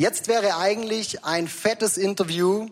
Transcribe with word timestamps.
Jetzt 0.00 0.28
wäre 0.28 0.56
eigentlich 0.56 1.26
ein 1.26 1.46
fettes 1.46 1.98
Interview 1.98 2.68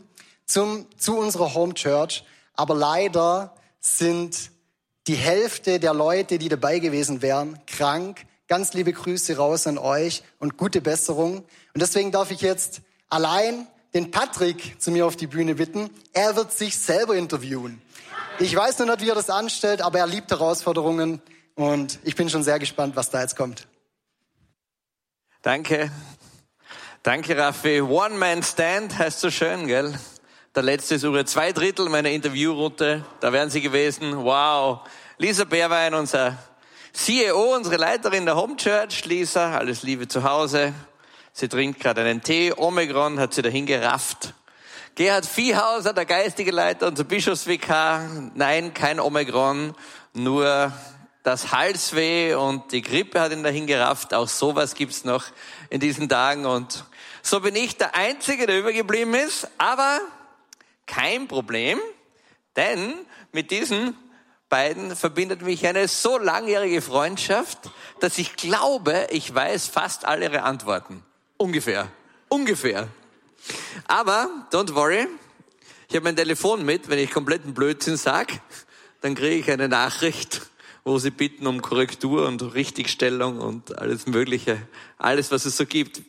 zum, 0.46 0.86
zu 0.96 1.18
unserer 1.18 1.52
Home 1.52 1.74
Church, 1.74 2.24
aber 2.54 2.74
leider 2.74 3.54
sind 3.80 4.50
die 5.08 5.14
Hälfte 5.14 5.78
der 5.78 5.92
Leute, 5.92 6.38
die 6.38 6.48
dabei 6.48 6.78
gewesen 6.78 7.20
wären, 7.20 7.58
krank. 7.66 8.24
Ganz 8.46 8.72
liebe 8.72 8.94
Grüße 8.94 9.36
raus 9.36 9.66
an 9.66 9.76
euch 9.76 10.22
und 10.38 10.56
gute 10.56 10.80
Besserung. 10.80 11.44
Und 11.74 11.82
deswegen 11.82 12.12
darf 12.12 12.30
ich 12.30 12.40
jetzt 12.40 12.80
allein 13.10 13.66
den 13.92 14.10
Patrick 14.10 14.80
zu 14.80 14.90
mir 14.90 15.04
auf 15.04 15.16
die 15.16 15.26
Bühne 15.26 15.56
bitten. 15.56 15.90
Er 16.14 16.34
wird 16.34 16.52
sich 16.52 16.78
selber 16.78 17.14
interviewen. 17.14 17.82
Ich 18.38 18.56
weiß 18.56 18.78
noch 18.78 18.86
nicht, 18.86 19.02
wie 19.02 19.10
er 19.10 19.14
das 19.14 19.28
anstellt, 19.28 19.82
aber 19.82 19.98
er 19.98 20.06
liebt 20.06 20.30
Herausforderungen 20.30 21.20
und 21.56 21.98
ich 22.04 22.16
bin 22.16 22.30
schon 22.30 22.42
sehr 22.42 22.58
gespannt, 22.58 22.96
was 22.96 23.10
da 23.10 23.20
jetzt 23.20 23.36
kommt. 23.36 23.68
Danke. 25.42 25.90
Danke, 27.08 27.38
Raffi. 27.38 27.80
One-Man-Stand 27.80 28.98
heißt 28.98 29.20
so 29.20 29.30
schön, 29.30 29.66
gell? 29.66 29.98
Der 30.54 30.62
letzte 30.62 30.96
über 30.96 31.24
zwei 31.24 31.52
Drittel 31.52 31.88
meiner 31.88 32.10
Interviewroute. 32.10 33.02
Da 33.20 33.32
wären 33.32 33.48
Sie 33.48 33.62
gewesen. 33.62 34.14
Wow. 34.14 34.80
Lisa 35.16 35.44
Bärwein, 35.44 35.94
unser 35.94 36.36
CEO, 36.92 37.56
unsere 37.56 37.76
Leiterin 37.76 38.26
der 38.26 38.36
Home 38.36 38.56
Church. 38.56 39.06
Lisa, 39.06 39.56
alles 39.56 39.82
Liebe 39.84 40.06
zu 40.06 40.22
Hause. 40.22 40.74
Sie 41.32 41.48
trinkt 41.48 41.80
gerade 41.80 42.02
einen 42.02 42.22
Tee. 42.22 42.52
Omikron 42.54 43.18
hat 43.18 43.32
sie 43.32 43.40
dahin 43.40 43.64
gerafft. 43.64 44.34
Gerhard 44.94 45.24
Viehhauser, 45.24 45.94
der 45.94 46.04
geistige 46.04 46.50
Leiter 46.50 46.88
unser 46.88 47.04
Bischofsvikar. 47.04 48.02
Nein, 48.34 48.74
kein 48.74 49.00
Omikron, 49.00 49.74
nur 50.12 50.74
das 51.22 51.52
Halsweh 51.52 52.34
und 52.34 52.72
die 52.72 52.82
Grippe 52.82 53.20
hat 53.20 53.32
ihn 53.32 53.42
dahin 53.42 53.66
gerafft. 53.66 54.14
Auch 54.14 54.28
sowas 54.28 54.74
gibt's 54.74 55.04
noch 55.04 55.24
in 55.70 55.80
diesen 55.80 56.08
Tagen. 56.08 56.46
Und 56.46 56.84
so 57.22 57.40
bin 57.40 57.54
ich 57.56 57.76
der 57.76 57.94
Einzige, 57.94 58.46
der 58.46 58.58
übergeblieben 58.58 59.14
ist. 59.14 59.48
Aber 59.58 60.00
kein 60.86 61.28
Problem, 61.28 61.78
denn 62.56 62.94
mit 63.32 63.50
diesen 63.50 63.96
beiden 64.48 64.96
verbindet 64.96 65.42
mich 65.42 65.66
eine 65.66 65.88
so 65.88 66.18
langjährige 66.18 66.80
Freundschaft, 66.80 67.58
dass 68.00 68.18
ich 68.18 68.36
glaube, 68.36 69.08
ich 69.10 69.34
weiß 69.34 69.68
fast 69.68 70.04
alle 70.04 70.26
ihre 70.26 70.42
Antworten. 70.42 71.04
Ungefähr. 71.36 71.88
Ungefähr. 72.28 72.88
Aber, 73.86 74.28
don't 74.50 74.74
worry, 74.74 75.06
ich 75.88 75.94
habe 75.94 76.04
mein 76.04 76.16
Telefon 76.16 76.64
mit, 76.64 76.88
wenn 76.88 76.98
ich 76.98 77.10
kompletten 77.10 77.54
Blödsinn 77.54 77.96
sag, 77.96 78.32
dann 79.00 79.14
kriege 79.14 79.36
ich 79.36 79.50
eine 79.50 79.68
Nachricht, 79.68 80.42
wo 80.88 80.98
sie 80.98 81.10
bitten 81.10 81.46
um 81.46 81.60
Korrektur 81.60 82.26
und 82.26 82.54
Richtigstellung 82.54 83.40
und 83.40 83.78
alles 83.78 84.06
Mögliche, 84.06 84.58
alles, 84.96 85.30
was 85.30 85.44
es 85.44 85.56
so 85.56 85.66
gibt. 85.66 86.00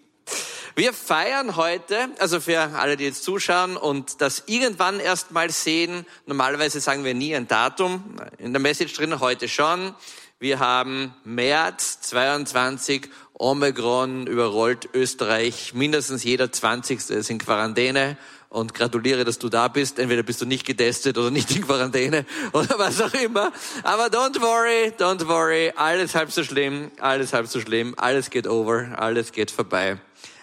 Wir 0.75 0.93
feiern 0.93 1.57
heute, 1.57 2.09
also 2.19 2.39
für 2.39 2.59
alle, 2.61 2.95
die 2.95 3.03
jetzt 3.03 3.23
zuschauen 3.23 3.75
und 3.75 4.21
das 4.21 4.43
irgendwann 4.45 5.01
erst 5.01 5.31
mal 5.31 5.49
sehen, 5.49 6.05
normalerweise 6.25 6.79
sagen 6.79 7.03
wir 7.03 7.13
nie 7.13 7.35
ein 7.35 7.49
Datum, 7.49 8.15
in 8.37 8.53
der 8.53 8.61
Message 8.61 8.93
drin 8.93 9.19
heute 9.19 9.49
schon. 9.49 9.93
Wir 10.39 10.59
haben 10.59 11.13
März 11.25 11.99
22, 11.99 13.09
Omikron 13.33 14.27
überrollt 14.27 14.87
Österreich, 14.93 15.73
mindestens 15.73 16.23
jeder 16.23 16.53
20. 16.53 17.09
ist 17.09 17.29
in 17.29 17.39
Quarantäne 17.39 18.17
und 18.49 18.73
gratuliere, 18.73 19.23
dass 19.23 19.37
du 19.37 19.47
da 19.47 19.67
bist. 19.67 19.99
Entweder 19.99 20.23
bist 20.23 20.41
du 20.41 20.45
nicht 20.45 20.65
getestet 20.65 21.17
oder 21.17 21.31
nicht 21.31 21.55
in 21.55 21.65
Quarantäne 21.65 22.25
oder 22.51 22.77
was 22.77 22.99
auch 22.99 23.13
immer. 23.13 23.53
Aber 23.83 24.07
don't 24.07 24.41
worry, 24.41 24.91
don't 24.97 25.27
worry, 25.27 25.71
alles 25.75 26.15
halb 26.15 26.31
so 26.31 26.43
schlimm, 26.43 26.91
alles 26.99 27.31
halb 27.31 27.47
so 27.47 27.61
schlimm, 27.61 27.93
alles 27.97 28.29
geht 28.29 28.47
over, 28.47 28.95
alles 28.97 29.31
geht 29.31 29.51
vorbei. 29.51 29.99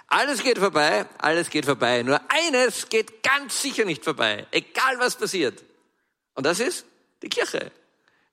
Alles 0.08 0.42
geht 0.42 0.58
vorbei, 0.58 1.04
alles 1.18 1.50
geht 1.50 1.66
vorbei. 1.66 2.04
Nur 2.04 2.20
eines 2.28 2.88
geht 2.88 3.24
ganz 3.24 3.60
sicher 3.60 3.84
nicht 3.84 4.04
vorbei, 4.04 4.46
egal 4.52 4.98
was 4.98 5.16
passiert. 5.16 5.64
Und 6.34 6.46
das 6.46 6.60
ist 6.60 6.86
die 7.22 7.28
Kirche. 7.28 7.72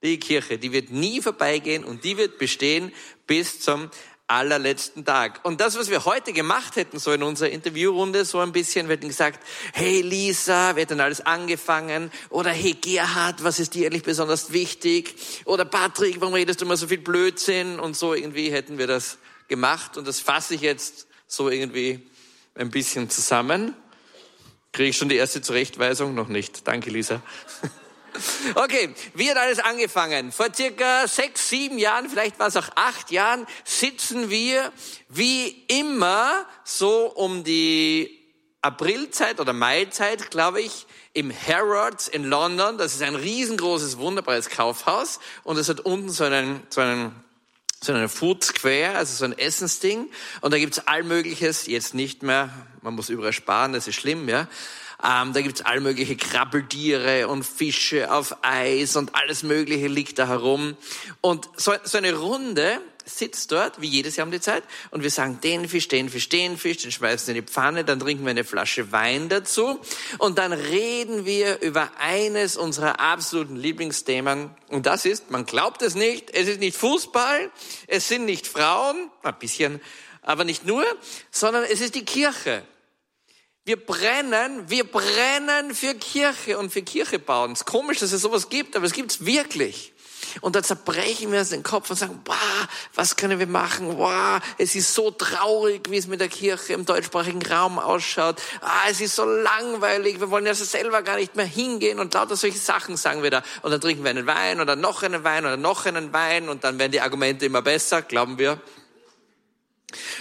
Die 0.04 0.20
Kirche, 0.20 0.58
die 0.58 0.74
wird 0.74 0.92
nie 0.92 1.22
vorbeigehen 1.22 1.86
und 1.86 2.04
die 2.04 2.18
wird 2.18 2.38
bestehen 2.38 2.92
bis 3.26 3.62
zum 3.62 3.90
allerletzten 4.34 5.06
Tag. 5.06 5.40
Und 5.44 5.62
das, 5.62 5.78
was 5.78 5.90
wir 5.90 6.06
heute 6.06 6.34
gemacht 6.34 6.76
hätten, 6.76 7.00
so 7.00 7.12
in 7.12 7.24
unserer 7.24 7.50
Interviewrunde, 7.50 8.26
so 8.26 8.40
ein 8.40 8.52
bisschen, 8.52 8.88
wir 8.88 8.96
hätten 8.96 9.08
gesagt, 9.08 9.40
hey 9.74 10.02
Lisa, 10.02 10.76
wir 10.76 10.82
hätten 10.82 11.00
alles 11.00 11.22
angefangen, 11.22 12.12
oder 12.30 12.50
hey 12.50 12.74
Gerhard, 12.74 13.44
was 13.44 13.60
ist 13.60 13.76
dir 13.76 13.88
eigentlich 13.88 14.04
besonders 14.04 14.52
wichtig? 14.52 15.16
Oder 15.46 15.66
Patrick, 15.66 16.20
warum 16.20 16.34
redest 16.34 16.62
du 16.62 16.66
immer 16.66 16.78
so 16.78 16.88
viel 16.88 16.98
Blödsinn? 16.98 17.80
Und 17.80 17.96
so 17.96 18.14
irgendwie 18.14 18.52
hätten 18.52 18.78
wir 18.78 18.88
das 18.88 19.18
gemacht 19.48 19.98
und 19.98 20.08
das 20.08 20.20
fasse 20.20 20.56
ich 20.56 20.62
jetzt 20.62 21.08
so 21.28 21.50
irgendwie 21.50 22.02
ein 22.56 22.72
bisschen 22.72 23.10
zusammen. 23.10 23.76
Kriege 24.72 24.90
ich 24.90 24.98
schon 24.98 25.10
die 25.10 25.16
erste 25.16 25.42
Zurechtweisung? 25.42 26.16
Noch 26.16 26.28
nicht. 26.28 26.68
Danke, 26.68 26.90
Lisa. 26.90 27.22
Okay, 28.56 28.94
wie 29.14 29.30
hat 29.30 29.38
alles 29.38 29.60
angefangen? 29.60 30.32
Vor 30.32 30.48
circa 30.54 31.08
sechs, 31.08 31.50
sieben 31.50 31.78
Jahren, 31.78 32.10
vielleicht 32.10 32.40
war 32.40 32.48
es 32.48 32.58
auch 32.58 32.70
acht 32.76 33.12
Jahren, 33.12 33.48
sitzen 33.64 34.30
wir 34.30 34.72
wie 35.10 35.50
immer 35.68 36.46
so 36.64 37.08
um 37.08 37.44
die 37.44 38.20
Aprilzeit 38.62 39.40
oder 39.40 39.54
Maizeit, 39.54 40.32
glaube 40.32 40.62
ich, 40.62 40.86
im 41.14 41.32
Harrods 41.32 42.08
in 42.08 42.24
London. 42.24 42.78
Das 42.78 42.94
ist 42.94 43.02
ein 43.02 43.16
riesengroßes, 43.16 43.98
wunderbares 43.98 44.50
Kaufhaus 44.50 45.20
und 45.44 45.58
es 45.58 45.70
hat 45.70 45.82
unten 45.82 46.10
so 46.10 46.24
einen, 46.24 46.62
so 46.70 46.82
einen 46.82 47.24
so 47.84 47.94
eine 47.94 48.08
Food 48.08 48.44
Square, 48.44 48.96
also 48.96 49.14
so 49.14 49.26
ein 49.26 49.38
Essensding. 49.38 50.10
Und 50.42 50.54
da 50.54 50.58
gibt's 50.58 50.80
all 50.88 51.04
Mögliches, 51.04 51.68
jetzt 51.68 51.94
nicht 51.94 52.24
mehr, 52.24 52.50
man 52.82 52.96
muss 52.96 53.10
überall 53.10 53.34
sparen, 53.34 53.74
das 53.74 53.88
ist 53.88 53.96
schlimm, 53.96 54.30
ja. 54.30 54.48
Ähm, 55.02 55.34
da 55.34 55.42
gibt's 55.42 55.62
all 55.62 55.80
mögliche 55.80 56.16
Krabbeltiere 56.16 57.28
und 57.28 57.44
Fische 57.44 58.14
auf 58.14 58.36
Eis 58.42 58.96
und 58.96 59.16
alles 59.16 59.44
Mögliche 59.44 59.88
liegt 59.88 60.20
da 60.20 60.28
herum. 60.28 60.76
Und 61.22 61.50
so, 61.56 61.74
so 61.84 61.98
eine 61.98 62.14
Runde 62.14 62.82
sitzt 63.06 63.52
dort, 63.52 63.82
wie 63.82 63.88
jedes 63.88 64.16
Jahr 64.16 64.26
um 64.26 64.32
die 64.32 64.40
Zeit, 64.40 64.64
und 64.92 65.04
wir 65.04 65.12
sagen, 65.12 65.40
den 65.42 65.68
Fisch, 65.68 65.88
den 65.88 66.10
Fisch, 66.10 66.30
den 66.30 66.58
Fisch, 66.58 66.78
den 66.78 66.92
schmeißen 66.92 67.36
in 67.36 67.42
die 67.42 67.52
Pfanne, 67.52 67.84
dann 67.84 68.00
trinken 68.00 68.24
wir 68.24 68.32
eine 68.32 68.44
Flasche 68.44 68.92
Wein 68.92 69.30
dazu, 69.30 69.80
und 70.20 70.38
dann 70.38 70.54
reden 70.54 71.26
wir 71.26 71.62
über 71.62 71.92
eines 72.00 72.56
unserer 72.56 73.00
absoluten 73.00 73.56
Lieblingsthemen, 73.56 74.52
und 74.70 74.86
das 74.86 75.06
ist, 75.06 75.32
man 75.32 75.46
glaubt 75.46 75.82
es 75.82 75.96
nicht, 75.96 76.30
es 76.32 76.48
ist 76.48 76.60
nicht 76.60 76.78
Fußball, 76.78 77.52
es 77.88 78.08
sind 78.08 78.26
nicht 78.26 78.48
Frauen, 78.48 79.10
ein 79.22 79.40
bisschen, 79.40 79.82
aber 80.22 80.46
nicht 80.46 80.66
nur, 80.66 80.86
sondern 81.30 81.64
es 81.64 81.82
ist 81.82 81.96
die 81.96 82.06
Kirche. 82.06 82.64
Wir 83.66 83.78
brennen, 83.78 84.70
wir 84.70 84.84
brennen 84.84 85.74
für 85.74 85.94
Kirche 85.96 86.58
und 86.58 86.72
für 86.72 86.82
Kirche 86.82 87.18
bauen. 87.18 87.54
Es 87.54 87.62
ist 87.62 87.66
komisch, 87.66 88.00
dass 88.00 88.12
es 88.12 88.22
sowas 88.22 88.50
gibt, 88.50 88.76
aber 88.76 88.86
es 88.86 88.92
gibt's 88.92 89.26
wirklich. 89.26 89.94
Und 90.42 90.56
da 90.56 90.64
zerbrechen 90.64 91.32
wir 91.32 91.40
uns 91.40 91.50
den 91.50 91.64
Kopf 91.64 91.90
und 91.90 91.96
sagen, 91.96 92.20
wow, 92.26 92.68
was 92.96 93.16
können 93.16 93.40
wir 93.40 93.48
machen? 93.48 93.98
Wow, 93.98 94.42
es 94.58 94.76
ist 94.76 94.94
so 94.94 95.12
traurig, 95.12 95.90
wie 95.90 95.98
es 95.98 96.08
mit 96.08 96.20
der 96.20 96.28
Kirche 96.28 96.74
im 96.74 96.86
deutschsprachigen 96.86 97.42
Raum 97.42 97.80
ausschaut. 97.80 98.42
Ah, 98.60 98.90
es 98.90 99.00
ist 99.00 99.16
so 99.16 99.26
langweilig, 99.26 100.20
wir 100.20 100.30
wollen 100.30 100.46
ja 100.46 100.54
selber 100.54 101.02
gar 101.02 101.16
nicht 101.16 101.36
mehr 101.36 101.46
hingehen 101.46 102.00
und 102.00 102.14
lauter 102.14 102.36
solche 102.36 102.58
Sachen 102.58 102.98
sagen 102.98 103.24
wir 103.24 103.32
da. 103.32 103.44
Und 103.62 103.72
dann 103.72 103.80
trinken 103.80 104.04
wir 104.04 104.10
einen 104.10 104.28
Wein 104.28 104.60
oder 104.60 104.76
noch 104.76 105.04
einen 105.04 105.24
Wein 105.24 105.46
oder 105.46 105.58
noch 105.58 105.86
einen 105.86 106.12
Wein 106.12 106.50
und 106.50 106.66
dann 106.66 106.80
werden 106.80 106.92
die 106.92 107.02
Argumente 107.02 107.46
immer 107.46 107.62
besser, 107.62 108.02
glauben 108.02 108.38
wir. 108.38 108.62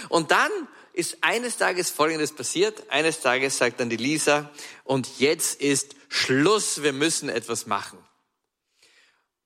Und 0.09 0.31
dann 0.31 0.51
ist 0.93 1.17
eines 1.21 1.57
Tages 1.57 1.89
Folgendes 1.89 2.31
passiert. 2.31 2.89
Eines 2.89 3.19
Tages 3.19 3.57
sagt 3.57 3.79
dann 3.79 3.89
die 3.89 3.97
Lisa, 3.97 4.49
und 4.83 5.19
jetzt 5.19 5.59
ist 5.59 5.95
Schluss, 6.07 6.83
wir 6.83 6.93
müssen 6.93 7.29
etwas 7.29 7.65
machen. 7.65 7.97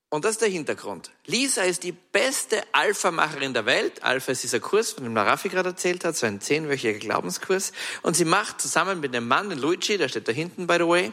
Und 0.09 0.23
das 0.23 0.31
ist 0.31 0.41
der 0.41 0.49
Hintergrund. 0.49 1.11
Lisa 1.25 1.63
ist 1.63 1.83
die 1.83 1.91
beste 1.91 2.63
Alpha-Macherin 2.71 3.53
der 3.53 3.65
Welt. 3.65 4.03
Alpha 4.03 4.31
ist 4.31 4.43
dieser 4.43 4.61
Kurs, 4.61 4.93
von 4.93 5.03
dem 5.03 5.11
Narafi 5.13 5.49
gerade 5.49 5.69
erzählt 5.69 6.05
hat, 6.05 6.15
so 6.15 6.25
ein 6.25 6.39
zehnwöchiger 6.39 6.97
Glaubenskurs. 6.97 7.73
Und 8.03 8.15
sie 8.15 8.23
macht 8.23 8.61
zusammen 8.61 9.01
mit 9.01 9.13
dem 9.13 9.27
Mann, 9.27 9.51
Luigi, 9.51 9.97
der 9.97 10.07
steht 10.07 10.27
da 10.27 10.31
hinten, 10.31 10.65
by 10.65 10.75
the 10.75 10.87
way, 10.87 11.11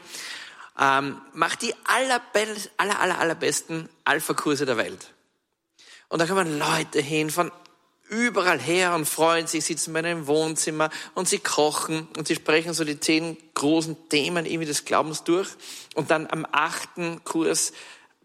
ähm, 0.78 1.20
macht 1.32 1.62
die 1.62 1.74
aller, 1.84 2.20
aller, 2.76 3.00
aller, 3.00 3.18
allerbesten 3.18 3.88
Alpha-Kurse 4.04 4.64
der 4.64 4.76
Welt. 4.76 5.12
Und 6.08 6.20
da 6.20 6.26
kommen 6.26 6.58
Leute 6.58 7.00
hin 7.00 7.30
von 7.30 7.50
überall 8.14 8.60
her 8.60 8.94
und 8.94 9.06
freuen 9.06 9.46
sich, 9.46 9.64
sitzen 9.64 9.92
bei 9.92 10.00
einem 10.00 10.26
Wohnzimmer 10.26 10.90
und 11.14 11.28
sie 11.28 11.38
kochen 11.38 12.08
und 12.16 12.28
sie 12.28 12.34
sprechen 12.34 12.72
so 12.72 12.84
die 12.84 13.00
zehn 13.00 13.36
großen 13.54 14.08
Themen 14.08 14.46
irgendwie 14.46 14.66
des 14.66 14.84
Glaubens 14.84 15.24
durch. 15.24 15.48
Und 15.94 16.10
dann 16.10 16.28
am 16.30 16.46
achten 16.50 17.22
Kurs 17.24 17.72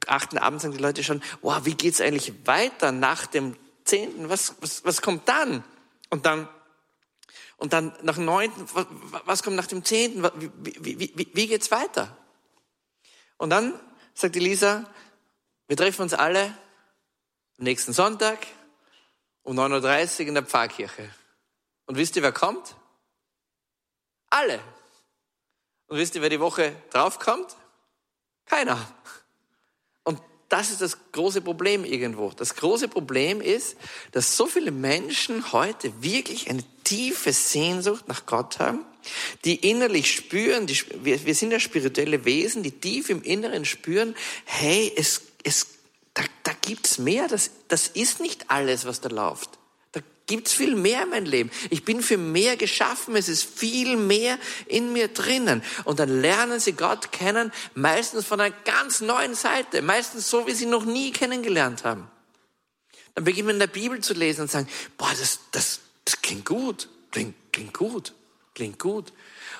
achten 0.07 0.37
Abend 0.37 0.61
sagen 0.61 0.73
die 0.73 0.81
Leute 0.81 1.03
schon, 1.03 1.21
wow, 1.41 1.59
wie 1.65 1.75
geht's 1.75 2.01
eigentlich 2.01 2.33
weiter 2.45 2.91
nach 2.91 3.27
dem 3.27 3.55
zehnten? 3.83 4.29
Was, 4.29 4.55
was, 4.61 4.83
was 4.85 5.01
kommt 5.01 5.27
dann? 5.27 5.63
Und 6.09 6.25
dann, 6.25 6.47
und 7.57 7.73
dann 7.73 7.93
nach 8.01 8.15
dem 8.15 8.25
neunten, 8.25 8.65
was, 9.25 9.43
kommt 9.43 9.55
nach 9.55 9.67
dem 9.67 9.83
zehnten? 9.83 10.23
Wie, 10.37 10.51
wie, 10.79 10.99
wie, 10.99 11.27
wie 11.33 11.47
geht's 11.47 11.71
weiter? 11.71 12.15
Und 13.37 13.49
dann 13.49 13.73
sagt 14.13 14.35
Elisa, 14.35 14.85
wir 15.67 15.77
treffen 15.77 16.01
uns 16.01 16.13
alle 16.13 16.53
nächsten 17.57 17.93
Sonntag 17.93 18.47
um 19.49 19.57
9.30 19.57 20.21
Uhr 20.21 20.27
in 20.27 20.33
der 20.35 20.43
Pfarrkirche. 20.43 21.09
Und 21.87 21.97
wisst 21.97 22.15
ihr, 22.15 22.21
wer 22.21 22.31
kommt? 22.31 22.75
Alle. 24.29 24.59
Und 25.87 25.97
wisst 25.97 26.13
ihr, 26.13 26.21
wer 26.21 26.29
die 26.29 26.39
Woche 26.39 26.75
draufkommt? 26.91 27.55
Keiner. 28.45 28.77
Und 30.03 30.21
das 30.49 30.69
ist 30.69 30.81
das 30.81 31.11
große 31.13 31.41
Problem 31.41 31.83
irgendwo. 31.83 32.29
Das 32.29 32.57
große 32.57 32.89
Problem 32.89 33.41
ist, 33.41 33.75
dass 34.11 34.37
so 34.37 34.45
viele 34.45 34.69
Menschen 34.69 35.51
heute 35.51 36.03
wirklich 36.03 36.51
eine 36.51 36.63
tiefe 36.83 37.33
Sehnsucht 37.33 38.07
nach 38.07 38.27
Gott 38.27 38.59
haben, 38.59 38.85
die 39.45 39.55
innerlich 39.67 40.13
spüren, 40.13 40.67
die, 40.67 40.79
wir, 41.03 41.25
wir 41.25 41.33
sind 41.33 41.49
ja 41.49 41.59
spirituelle 41.59 42.23
Wesen, 42.23 42.61
die 42.61 42.79
tief 42.79 43.09
im 43.09 43.23
Inneren 43.23 43.65
spüren, 43.65 44.15
hey, 44.45 44.93
es, 44.95 45.23
es, 45.43 45.78
da, 46.13 46.23
da 46.43 46.53
gibt's 46.61 46.97
mehr, 46.97 47.27
das, 47.27 47.51
das 47.67 47.87
ist 47.87 48.19
nicht 48.19 48.49
alles, 48.49 48.85
was 48.85 49.01
da 49.01 49.09
läuft 49.09 49.59
gibt's 50.29 50.53
viel 50.53 50.75
mehr 50.75 51.03
in 51.03 51.09
meinem 51.09 51.25
Leben. 51.25 51.51
Ich 51.71 51.83
bin 51.83 52.01
für 52.03 52.17
mehr 52.17 52.55
geschaffen. 52.55 53.15
Es 53.15 53.27
ist 53.27 53.43
viel 53.43 53.97
mehr 53.97 54.37
in 54.67 54.93
mir 54.93 55.09
drinnen. 55.09 55.63
Und 55.85 55.99
dann 55.99 56.21
lernen 56.21 56.59
sie 56.59 56.73
Gott 56.73 57.11
kennen, 57.11 57.51
meistens 57.73 58.25
von 58.25 58.39
einer 58.39 58.55
ganz 58.63 59.01
neuen 59.01 59.33
Seite, 59.33 59.81
meistens 59.81 60.29
so, 60.29 60.47
wie 60.47 60.53
sie 60.53 60.67
noch 60.67 60.85
nie 60.85 61.11
kennengelernt 61.11 61.83
haben. 61.83 62.09
Dann 63.15 63.23
beginnen 63.23 63.47
wir 63.47 63.53
in 63.53 63.59
der 63.59 63.67
Bibel 63.67 63.99
zu 64.01 64.13
lesen 64.13 64.41
und 64.41 64.51
sagen, 64.51 64.69
boah, 64.97 65.09
das, 65.19 65.39
das, 65.51 65.79
das 66.05 66.21
klingt 66.21 66.45
gut, 66.45 66.87
klingt, 67.11 67.33
klingt 67.51 67.73
gut, 67.73 68.13
klingt 68.59 68.77
gut. 68.77 69.13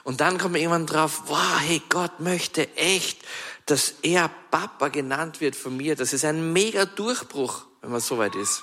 Und 0.03 0.19
dann 0.19 0.37
kommt 0.37 0.57
irgendwann 0.57 0.85
drauf, 0.85 1.23
wow, 1.27 1.59
hey, 1.59 1.81
Gott 1.87 2.19
möchte 2.19 2.75
echt, 2.75 3.19
dass 3.65 3.95
er 4.01 4.29
Papa 4.51 4.89
genannt 4.89 5.39
wird 5.39 5.55
von 5.55 5.77
mir. 5.77 5.95
Das 5.95 6.11
ist 6.11 6.25
ein 6.25 6.51
mega 6.51 6.85
Durchbruch, 6.85 7.65
wenn 7.81 7.91
man 7.91 8.01
so 8.01 8.17
weit 8.17 8.35
ist. 8.35 8.61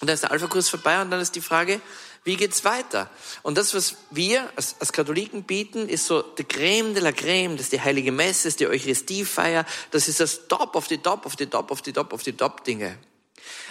Und 0.00 0.06
dann 0.06 0.14
ist 0.14 0.22
der 0.22 0.30
Alpha-Kurs 0.30 0.68
vorbei 0.68 1.02
und 1.02 1.10
dann 1.10 1.20
ist 1.20 1.34
die 1.34 1.40
Frage, 1.40 1.80
wie 2.24 2.36
geht's 2.36 2.64
weiter? 2.64 3.10
Und 3.42 3.58
das, 3.58 3.74
was 3.74 3.96
wir 4.10 4.48
als, 4.54 4.76
als 4.78 4.92
Katholiken 4.92 5.42
bieten, 5.42 5.88
ist 5.88 6.06
so 6.06 6.22
die 6.22 6.44
Creme 6.44 6.94
de 6.94 7.02
la 7.02 7.10
Creme, 7.10 7.56
das 7.56 7.66
ist 7.66 7.72
die 7.72 7.80
Heilige 7.80 8.12
Messe, 8.12 8.44
das 8.44 8.52
ist 8.52 8.60
die 8.60 8.68
Eucharistiefeier, 8.68 9.66
das 9.90 10.06
ist 10.06 10.20
das 10.20 10.46
Top 10.46 10.76
auf 10.76 10.86
die 10.86 10.98
Top, 10.98 11.26
auf 11.26 11.34
die 11.34 11.46
Top, 11.46 11.72
auf 11.72 11.82
die 11.82 11.92
Top, 11.92 12.12
auf 12.12 12.22
die 12.22 12.36
Top 12.36 12.62
Dinge. 12.62 12.96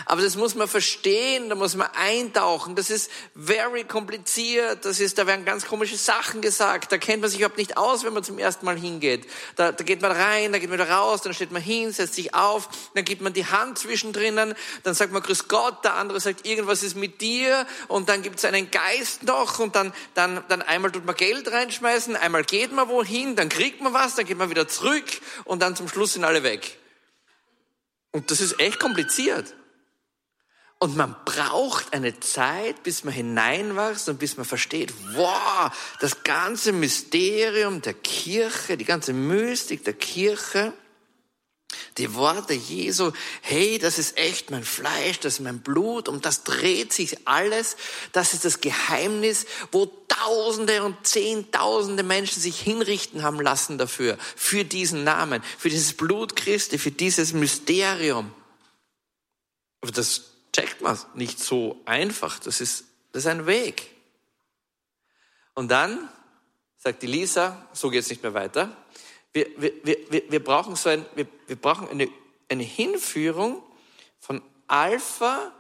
Aber 0.06 0.22
das 0.22 0.36
muss 0.36 0.56
man 0.56 0.68
verstehen, 0.68 1.50
da 1.50 1.56
muss 1.56 1.76
man 1.76 1.88
eintauchen. 1.96 2.76
Das 2.76 2.90
ist 2.90 3.12
very 3.36 3.84
kompliziert. 3.84 4.86
Das 4.86 5.00
ist, 5.00 5.18
da 5.18 5.28
werden 5.28 5.46
ganz 5.46 5.66
komische 5.66 5.98
Sachen 5.98 6.42
gesagt. 6.42 6.92
Da 6.92 6.98
kennt 6.98 7.22
man 7.22 7.30
sich 7.30 7.40
überhaupt 7.40 7.58
nicht 7.58 7.78
aus, 7.78 8.04
wenn 8.04 8.14
man 8.14 8.24
zum 8.24 8.40
ersten 8.40 8.66
Mal 8.66 8.78
hingeht. 8.78 9.28
Da, 9.56 9.72
da 9.72 9.84
geht 9.84 10.02
man 10.02 10.12
rein, 10.12 10.52
da 10.52 10.60
geht 10.60 10.70
man 10.70 10.80
wieder 10.80 10.90
raus, 10.90 11.22
dann 11.22 11.34
steht 11.34 11.52
man 11.52 11.62
hin, 11.62 11.92
setzt 11.92 12.16
sich 12.16 12.34
auf, 12.34 12.70
dann 12.96 13.06
gibt 13.06 13.22
man 13.22 13.34
die 13.34 13.46
Hand 13.46 13.78
zwischendrin, 13.78 14.56
dann 14.84 14.94
sagt 14.94 15.12
man 15.12 15.22
Grüß 15.22 15.48
Gott, 15.48 15.84
der 15.84 15.96
andere 15.96 16.20
sagt 16.20 16.46
irgendwas 16.46 16.84
ist 16.84 16.96
mit 16.96 17.22
dir 17.22 17.66
und 17.88 18.10
dann 18.10 18.22
gibt 18.22 18.40
es 18.40 18.46
einen 18.46 18.72
Geist 18.72 19.24
noch 19.24 19.60
und 19.60 19.76
dann, 19.76 19.94
dann, 20.14 20.44
dann 20.48 20.62
einmal 20.62 20.92
tut 20.92 21.06
man 21.06 21.16
Geld 21.16 21.52
reinschmeißen, 21.52 22.16
einmal 22.16 22.44
geht 22.44 22.72
man 22.72 22.90
wohin, 22.90 23.36
dann 23.36 23.50
kriegt 23.50 23.82
man 23.82 23.94
was, 23.94 24.16
dann 24.16 24.26
geht 24.26 24.38
man 24.38 24.50
wieder 24.50 24.68
zurück 24.68 25.06
und 25.46 25.62
dann 25.62 25.76
zum 25.76 25.88
Schluss 25.88 26.14
sind 26.14 26.24
alle 26.24 26.44
weg. 26.44 26.78
Und 28.12 28.30
das 28.32 28.42
ist 28.42 28.60
echt 28.60 28.80
kompliziert. 28.80 29.54
Und 30.84 30.98
man 30.98 31.16
braucht 31.26 31.94
eine 31.94 32.20
Zeit, 32.22 32.82
bis 32.82 33.04
man 33.04 33.14
hineinwachst 33.14 34.10
und 34.10 34.18
bis 34.18 34.38
man 34.38 34.48
versteht, 34.48 34.92
wow, 35.14 35.72
das 36.00 36.24
ganze 36.24 36.72
Mysterium 36.72 37.84
der 37.84 37.94
Kirche, 37.94 38.78
die 38.78 38.86
ganze 38.86 39.14
Mystik 39.14 39.84
der 39.84 39.94
Kirche, 39.94 40.74
die 42.00 42.16
Worte 42.16 42.56
Jesu, 42.56 43.12
hey, 43.42 43.78
das 43.78 44.00
ist 44.00 44.18
echt 44.18 44.50
mein 44.50 44.64
Fleisch, 44.64 45.20
das 45.20 45.34
ist 45.34 45.40
mein 45.42 45.60
Blut, 45.60 46.10
um 46.10 46.20
das 46.20 46.44
dreht 46.46 46.94
sich 46.94 47.28
alles. 47.28 47.78
Das 48.12 48.34
ist 48.34 48.44
das 48.44 48.60
Geheimnis, 48.60 49.46
wo 49.72 49.86
Tausende 50.08 50.82
und 50.82 51.06
Zehntausende 51.06 52.02
Menschen 52.02 52.42
sich 52.42 52.60
hinrichten 52.60 53.22
haben 53.22 53.40
lassen 53.40 53.78
dafür, 53.78 54.18
für 54.36 54.66
diesen 54.66 55.04
Namen, 55.04 55.44
für 55.60 55.70
dieses 55.70 55.94
Blut 55.94 56.36
Christi, 56.36 56.80
für 56.80 56.90
dieses 56.90 57.34
Mysterium. 57.34 58.34
Aber 59.82 59.92
das 59.92 60.31
checkt 60.54 60.82
man 60.82 60.98
nicht 61.16 61.40
so 61.40 61.82
einfach. 61.86 62.40
Das 62.40 62.62
ist, 62.62 62.86
das 63.12 63.24
ist 63.24 63.28
ein 63.28 63.46
Weg. 63.46 63.90
Und 65.54 65.70
dann 65.70 66.10
sagt 66.78 67.02
die 67.04 67.08
Lisa, 67.08 67.68
so 67.74 67.90
geht 67.90 68.02
es 68.02 68.10
nicht 68.10 68.24
mehr 68.24 68.34
weiter. 68.34 68.76
Wir, 69.34 69.48
wir, 69.58 69.74
wir, 69.84 70.32
wir 70.32 70.44
brauchen 70.44 70.76
so 70.76 70.90
ein, 70.90 71.06
wir, 71.16 71.28
wir 71.48 71.56
brauchen 71.56 71.88
eine, 71.90 72.10
eine 72.50 72.64
Hinführung 72.64 73.64
von 74.20 74.42
Alpha 74.68 75.52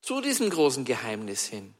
zu 0.00 0.20
diesem 0.20 0.50
großen 0.50 0.84
Geheimnis 0.84 1.46
hin. 1.46 1.74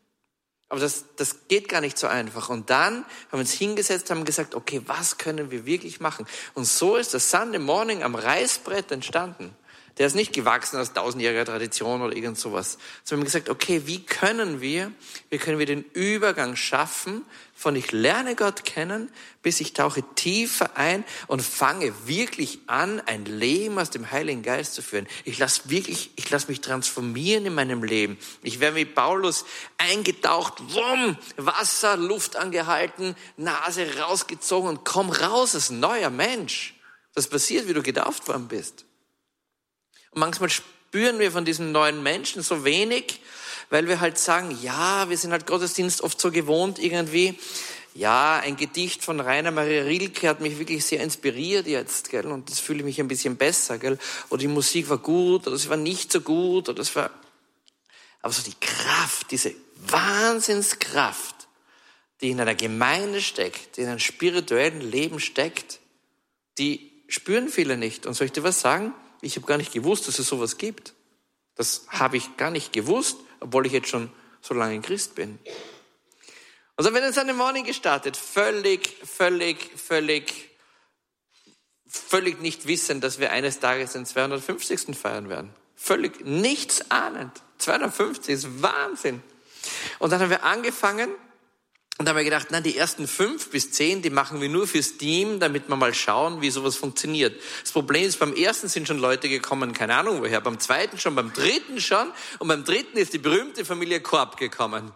Aber 0.68 0.80
das, 0.80 1.04
das 1.16 1.48
geht 1.48 1.68
gar 1.68 1.82
nicht 1.82 1.98
so 1.98 2.06
einfach. 2.06 2.48
Und 2.48 2.70
dann 2.70 3.04
haben 3.04 3.32
wir 3.32 3.40
uns 3.40 3.52
hingesetzt, 3.52 4.10
haben 4.10 4.24
gesagt, 4.24 4.54
okay, 4.54 4.80
was 4.86 5.18
können 5.18 5.50
wir 5.50 5.66
wirklich 5.66 6.00
machen? 6.00 6.26
Und 6.54 6.64
so 6.64 6.96
ist 6.96 7.12
das 7.12 7.30
Sunday 7.30 7.58
Morning 7.58 8.02
am 8.02 8.14
Reißbrett 8.14 8.90
entstanden. 8.90 9.54
Der 9.98 10.06
ist 10.06 10.14
nicht 10.14 10.32
gewachsen 10.32 10.78
aus 10.78 10.92
tausendjähriger 10.92 11.44
Tradition 11.44 12.02
oder 12.02 12.16
irgend 12.16 12.38
sowas. 12.38 12.78
Sondern 13.04 13.26
wir 13.26 13.32
haben 13.32 13.44
gesagt, 13.44 13.48
okay, 13.50 13.82
wie 13.86 14.02
können 14.02 14.60
wir, 14.60 14.92
wie 15.30 15.38
können 15.38 15.58
wir 15.58 15.66
den 15.66 15.84
Übergang 15.92 16.56
schaffen 16.56 17.24
von 17.62 17.76
ich 17.76 17.92
lerne 17.92 18.34
Gott 18.34 18.64
kennen, 18.64 19.08
bis 19.40 19.60
ich 19.60 19.72
tauche 19.72 20.02
tiefer 20.16 20.76
ein 20.76 21.04
und 21.28 21.42
fange 21.42 21.92
wirklich 22.06 22.58
an, 22.66 23.00
ein 23.06 23.24
Leben 23.24 23.78
aus 23.78 23.90
dem 23.90 24.10
Heiligen 24.10 24.42
Geist 24.42 24.74
zu 24.74 24.82
führen. 24.82 25.06
Ich 25.24 25.38
lasse 25.38 25.70
wirklich, 25.70 26.10
ich 26.16 26.28
lasse 26.28 26.48
mich 26.48 26.60
transformieren 26.60 27.46
in 27.46 27.54
meinem 27.54 27.84
Leben. 27.84 28.18
Ich 28.42 28.58
werde 28.58 28.76
wie 28.76 28.84
Paulus 28.84 29.44
eingetaucht, 29.78 30.54
wumm, 30.74 31.16
Wasser, 31.36 31.96
Luft 31.96 32.34
angehalten, 32.34 33.14
Nase 33.36 33.86
rausgezogen 34.00 34.68
und 34.68 34.84
komm 34.84 35.10
raus 35.10 35.54
als 35.54 35.70
neuer 35.70 36.10
Mensch. 36.10 36.74
Das 37.14 37.28
passiert, 37.28 37.68
wie 37.68 37.74
du 37.74 37.82
getauft 37.82 38.26
worden 38.26 38.48
bist. 38.48 38.86
Und 40.12 40.20
manchmal 40.20 40.50
spüren 40.50 41.18
wir 41.18 41.32
von 41.32 41.44
diesen 41.44 41.72
neuen 41.72 42.02
Menschen 42.02 42.42
so 42.42 42.64
wenig, 42.64 43.20
weil 43.70 43.88
wir 43.88 44.00
halt 44.00 44.18
sagen, 44.18 44.56
ja, 44.62 45.08
wir 45.08 45.16
sind 45.16 45.32
halt 45.32 45.46
Gottesdienst 45.46 46.02
oft 46.02 46.20
so 46.20 46.30
gewohnt 46.30 46.78
irgendwie. 46.78 47.38
Ja, 47.94 48.38
ein 48.38 48.56
Gedicht 48.56 49.04
von 49.04 49.20
Rainer 49.20 49.50
Maria 49.50 49.82
Rilke 49.82 50.28
hat 50.28 50.40
mich 50.40 50.58
wirklich 50.58 50.84
sehr 50.84 51.00
inspiriert 51.02 51.66
jetzt, 51.66 52.10
gell? 52.10 52.26
Und 52.26 52.50
das 52.50 52.58
fühle 52.58 52.80
ich 52.80 52.84
mich 52.84 53.00
ein 53.00 53.08
bisschen 53.08 53.36
besser, 53.36 53.78
gell? 53.78 53.98
Oder 54.30 54.40
die 54.40 54.48
Musik 54.48 54.88
war 54.88 54.98
gut, 54.98 55.46
oder 55.46 55.56
es 55.56 55.68
war 55.68 55.76
nicht 55.76 56.12
so 56.12 56.22
gut, 56.22 56.68
oder 56.70 56.80
es 56.80 56.94
war, 56.96 57.10
aber 58.22 58.32
so 58.32 58.42
die 58.42 58.58
Kraft, 58.60 59.30
diese 59.30 59.54
Wahnsinnskraft, 59.76 61.34
die 62.22 62.30
in 62.30 62.40
einer 62.40 62.54
Gemeinde 62.54 63.20
steckt, 63.20 63.76
die 63.76 63.82
in 63.82 63.88
einem 63.88 63.98
spirituellen 63.98 64.80
Leben 64.80 65.20
steckt, 65.20 65.80
die 66.56 67.04
spüren 67.08 67.48
viele 67.48 67.76
nicht. 67.76 68.06
Und 68.06 68.14
soll 68.14 68.26
ich 68.26 68.32
dir 68.32 68.42
was 68.42 68.60
sagen? 68.60 68.94
Ich 69.22 69.36
habe 69.36 69.46
gar 69.46 69.56
nicht 69.56 69.72
gewusst, 69.72 70.08
dass 70.08 70.18
es 70.18 70.26
sowas 70.26 70.58
gibt. 70.58 70.94
Das 71.54 71.86
habe 71.88 72.16
ich 72.16 72.36
gar 72.36 72.50
nicht 72.50 72.72
gewusst, 72.72 73.16
obwohl 73.40 73.66
ich 73.66 73.72
jetzt 73.72 73.88
schon 73.88 74.10
so 74.40 74.52
lange 74.52 74.80
Christ 74.80 75.14
bin. 75.14 75.38
Und 76.76 76.84
dann 76.84 76.94
wird 76.94 77.04
jetzt 77.04 77.18
eine 77.18 77.34
Morning 77.34 77.64
gestartet, 77.64 78.16
völlig, 78.16 78.88
völlig, 79.04 79.70
völlig, 79.76 80.50
völlig 81.86 82.40
nicht 82.40 82.66
wissen, 82.66 83.00
dass 83.00 83.20
wir 83.20 83.30
eines 83.30 83.60
Tages 83.60 83.92
den 83.92 84.06
250. 84.06 84.96
feiern 84.96 85.28
werden. 85.28 85.54
Völlig 85.76 86.24
nichts 86.24 86.90
ahnend. 86.90 87.42
250 87.58 88.34
ist 88.34 88.62
Wahnsinn. 88.62 89.22
Und 89.98 90.10
dann 90.10 90.20
haben 90.20 90.30
wir 90.30 90.44
angefangen, 90.44 91.10
und 91.98 92.06
da 92.06 92.10
haben 92.10 92.16
wir 92.16 92.24
gedacht, 92.24 92.48
na, 92.50 92.60
die 92.60 92.76
ersten 92.76 93.06
fünf 93.06 93.50
bis 93.50 93.70
zehn, 93.70 94.02
die 94.02 94.10
machen 94.10 94.40
wir 94.40 94.48
nur 94.48 94.66
fürs 94.66 94.96
Team, 94.96 95.38
damit 95.38 95.68
wir 95.68 95.76
mal 95.76 95.92
schauen, 95.94 96.40
wie 96.40 96.50
sowas 96.50 96.74
funktioniert. 96.74 97.40
Das 97.62 97.70
Problem 97.70 98.04
ist, 98.04 98.18
beim 98.18 98.34
ersten 98.34 98.68
sind 98.68 98.88
schon 98.88 98.98
Leute 98.98 99.28
gekommen, 99.28 99.72
keine 99.72 99.94
Ahnung 99.94 100.20
woher, 100.20 100.40
beim 100.40 100.58
zweiten 100.58 100.98
schon, 100.98 101.14
beim 101.14 101.32
dritten 101.32 101.80
schon, 101.80 102.10
und 102.38 102.48
beim 102.48 102.64
dritten 102.64 102.96
ist 102.96 103.12
die 103.12 103.18
berühmte 103.18 103.64
Familie 103.64 104.00
Korb 104.00 104.36
gekommen. 104.38 104.90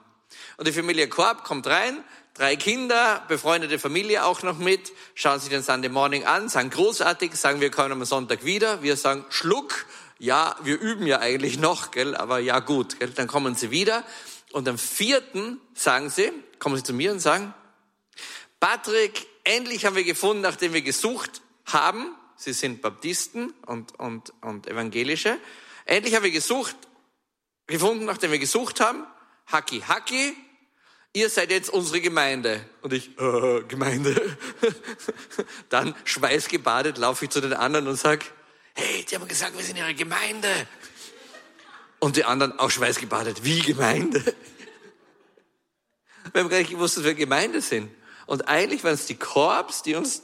Und 0.57 0.67
die 0.67 0.73
Familie 0.73 1.07
Korb 1.09 1.45
kommt 1.45 1.67
rein, 1.67 2.03
drei 2.35 2.57
Kinder, 2.57 3.23
befreundete 3.29 3.79
Familie 3.79 4.25
auch 4.25 4.43
noch 4.43 4.59
mit, 4.59 4.93
schauen 5.15 5.39
sich 5.39 5.51
den 5.51 5.63
Sunday 5.63 5.91
Morning 5.91 6.25
an, 6.25 6.49
sagen 6.49 6.71
großartig, 6.71 7.37
sagen 7.37 7.61
wir 7.61 7.71
kommen 7.71 7.93
am 7.93 8.05
Sonntag 8.05 8.45
wieder, 8.45 8.83
wir 8.83 8.97
sagen 8.97 9.25
Schluck, 9.29 9.87
ja, 10.19 10.57
wir 10.63 10.81
üben 10.81 11.07
ja 11.07 11.21
eigentlich 11.21 11.59
noch, 11.59 11.91
gell, 11.91 12.17
aber 12.17 12.39
ja 12.39 12.61
gut, 12.61 12.99
gell, 12.99 13.11
dann 13.11 13.27
kommen 13.27 13.55
sie 13.55 13.71
wieder. 13.71 14.03
Und 14.53 14.67
am 14.69 14.79
vierten 14.79 15.61
sagen 15.75 16.09
sie, 16.09 16.33
kommen 16.59 16.77
sie 16.77 16.83
zu 16.83 16.93
mir 16.93 17.13
und 17.13 17.21
sagen, 17.21 17.55
Patrick, 18.61 19.27
endlich 19.45 19.85
haben 19.85 19.97
wir 19.97 20.05
gefunden, 20.05 20.43
nachdem 20.43 20.73
wir 20.73 20.83
gesucht 20.83 21.43
haben, 21.67 22.15
sie 22.37 22.53
sind 22.53 22.83
Baptisten 22.83 23.51
und, 23.67 23.99
und, 23.99 24.33
und 24.41 24.67
Evangelische, 24.67 25.39
endlich 25.85 26.15
haben 26.15 26.25
wir 26.25 26.31
gesucht, 26.31 26.77
gefunden, 27.67 28.05
nachdem 28.05 28.33
wir 28.33 28.39
gesucht 28.39 28.81
haben, 28.81 29.05
Haki 29.47 29.81
Haki, 29.81 30.35
ihr 31.13 31.31
seid 31.31 31.51
jetzt 31.51 31.71
unsere 31.71 32.01
Gemeinde. 32.01 32.65
Und 32.83 32.93
ich, 32.93 33.19
äh, 33.19 33.63
Gemeinde. 33.63 34.37
Dann 35.69 35.95
schweißgebadet 36.05 36.99
laufe 36.99 37.25
ich 37.25 37.31
zu 37.31 37.41
den 37.41 37.55
anderen 37.55 37.89
und 37.89 37.97
sag, 37.97 38.25
hey, 38.75 39.05
die 39.05 39.15
haben 39.15 39.27
gesagt, 39.27 39.57
wir 39.57 39.65
sind 39.65 39.77
ihre 39.77 39.95
Gemeinde. 39.95 40.49
Und 41.99 42.17
die 42.17 42.25
anderen 42.25 42.59
auch 42.59 42.71
schweißgebadet, 42.71 43.45
wie 43.45 43.61
Gemeinde? 43.61 44.23
Wir 46.37 46.43
haben 46.43 46.51
gar 46.51 46.59
nicht 46.59 46.69
gewusst, 46.69 46.99
dass 46.99 47.05
wir 47.05 47.15
Gemeinde 47.15 47.63
sind. 47.63 47.91
Und 48.27 48.47
eigentlich 48.47 48.85
waren 48.85 48.93
es 48.93 49.07
die 49.07 49.15
Korps, 49.15 49.83
die 49.83 49.95
uns 49.95 50.21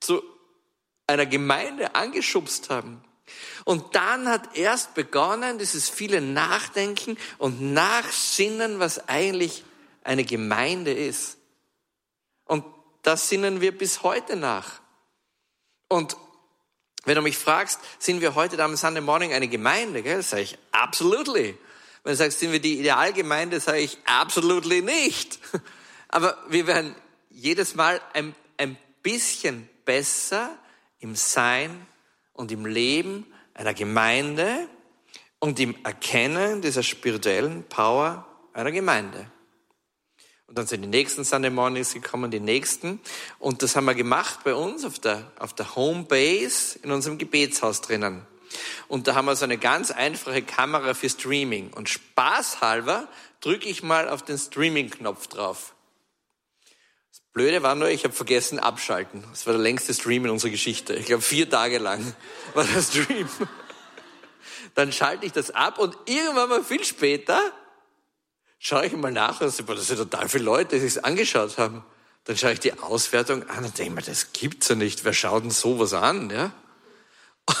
zu 0.00 0.20
einer 1.06 1.24
Gemeinde 1.24 1.94
angeschubst 1.94 2.68
haben. 2.68 3.00
Und 3.64 3.94
dann 3.94 4.28
hat 4.28 4.56
erst 4.56 4.94
begonnen, 4.94 5.58
dieses 5.58 5.88
viele 5.88 6.20
Nachdenken 6.20 7.16
und 7.38 7.62
Nachsinnen, 7.62 8.80
was 8.80 9.08
eigentlich 9.08 9.62
eine 10.02 10.24
Gemeinde 10.24 10.92
ist. 10.92 11.36
Und 12.46 12.64
das 13.02 13.28
sinnen 13.28 13.60
wir 13.60 13.70
bis 13.70 14.02
heute 14.02 14.34
nach. 14.34 14.80
Und 15.86 16.16
wenn 17.04 17.14
du 17.14 17.22
mich 17.22 17.38
fragst, 17.38 17.78
sind 18.00 18.20
wir 18.20 18.34
heute 18.34 18.56
da 18.56 18.64
am 18.64 18.74
Sunday 18.74 19.00
Morning 19.00 19.32
eine 19.32 19.46
Gemeinde, 19.46 20.02
gell? 20.02 20.24
Sage 20.24 20.42
ich, 20.42 20.58
absolutely. 20.72 21.56
Wenn 22.04 22.12
du 22.12 22.16
sagst, 22.16 22.40
sind 22.40 22.52
wir 22.52 22.60
die 22.60 22.80
Idealgemeinde, 22.80 23.60
sage 23.60 23.78
ich, 23.78 23.98
absolutely 24.04 24.82
nicht. 24.82 25.38
Aber 26.08 26.36
wir 26.48 26.66
werden 26.66 26.94
jedes 27.30 27.74
Mal 27.74 28.00
ein, 28.12 28.34
ein 28.56 28.76
bisschen 29.02 29.68
besser 29.84 30.50
im 30.98 31.16
Sein 31.16 31.86
und 32.32 32.52
im 32.52 32.66
Leben 32.66 33.26
einer 33.54 33.74
Gemeinde 33.74 34.68
und 35.38 35.58
im 35.60 35.76
Erkennen 35.84 36.60
dieser 36.60 36.82
spirituellen 36.82 37.64
Power 37.64 38.26
einer 38.52 38.72
Gemeinde. 38.72 39.30
Und 40.46 40.58
dann 40.58 40.66
sind 40.66 40.82
die 40.82 40.88
nächsten 40.88 41.24
Sunday 41.24 41.50
Mornings 41.50 41.94
gekommen, 41.94 42.30
die 42.30 42.40
nächsten. 42.40 43.00
Und 43.38 43.62
das 43.62 43.74
haben 43.74 43.86
wir 43.86 43.94
gemacht 43.94 44.40
bei 44.44 44.54
uns 44.54 44.84
auf 44.84 44.98
der, 44.98 45.32
auf 45.38 45.54
der 45.54 45.74
Homebase 45.74 46.78
in 46.82 46.90
unserem 46.90 47.16
Gebetshaus 47.16 47.80
drinnen. 47.80 48.26
Und 48.88 49.06
da 49.06 49.14
haben 49.14 49.26
wir 49.26 49.36
so 49.36 49.44
eine 49.44 49.58
ganz 49.58 49.90
einfache 49.90 50.42
Kamera 50.42 50.94
für 50.94 51.08
Streaming. 51.08 51.70
Und 51.72 51.88
spaßhalber 51.88 53.08
drücke 53.40 53.68
ich 53.68 53.82
mal 53.82 54.08
auf 54.08 54.22
den 54.22 54.38
Streaming-Knopf 54.38 55.26
drauf. 55.28 55.74
Das 57.10 57.20
Blöde 57.32 57.62
war 57.62 57.74
nur, 57.74 57.88
ich 57.88 58.04
habe 58.04 58.14
vergessen 58.14 58.58
abschalten. 58.58 59.24
Das 59.30 59.46
war 59.46 59.52
der 59.54 59.62
längste 59.62 59.94
Stream 59.94 60.24
in 60.24 60.30
unserer 60.30 60.50
Geschichte. 60.50 60.94
Ich 60.94 61.06
glaube, 61.06 61.22
vier 61.22 61.48
Tage 61.48 61.78
lang 61.78 62.14
war 62.54 62.64
der 62.64 62.82
Stream. 62.82 63.28
Dann 64.74 64.92
schalte 64.92 65.26
ich 65.26 65.32
das 65.32 65.50
ab 65.50 65.78
und 65.78 65.96
irgendwann 66.06 66.48
mal 66.48 66.64
viel 66.64 66.84
später 66.84 67.40
schaue 68.62 68.86
ich 68.86 68.92
mal 68.92 69.10
nach 69.10 69.40
und 69.40 69.50
sehe, 69.50 69.66
das 69.66 69.88
sind 69.88 69.98
total 69.98 70.28
viele 70.28 70.44
Leute, 70.44 70.78
die 70.78 70.88
sich 70.88 71.04
angeschaut 71.04 71.58
haben. 71.58 71.84
Dann 72.24 72.36
schaue 72.36 72.52
ich 72.52 72.60
die 72.60 72.78
Auswertung 72.78 73.48
an 73.50 73.64
und 73.64 73.76
denke 73.76 73.94
mir, 73.94 74.02
das 74.02 74.32
gibt's 74.32 74.68
ja 74.68 74.76
nicht. 74.76 75.04
Wer 75.04 75.12
schaut 75.12 75.42
denn 75.42 75.50
sowas 75.50 75.92
an, 75.92 76.30
ja? 76.30 76.52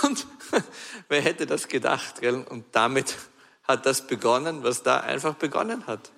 Und 0.02 0.26
wer 1.08 1.20
hätte 1.20 1.46
das 1.46 1.68
gedacht, 1.68 2.20
gell? 2.20 2.44
Und 2.48 2.66
damit 2.72 3.16
hat 3.64 3.86
das 3.86 4.06
begonnen, 4.06 4.62
was 4.64 4.82
da 4.82 5.00
einfach 5.00 5.34
begonnen 5.34 5.86
hat. 5.86 6.10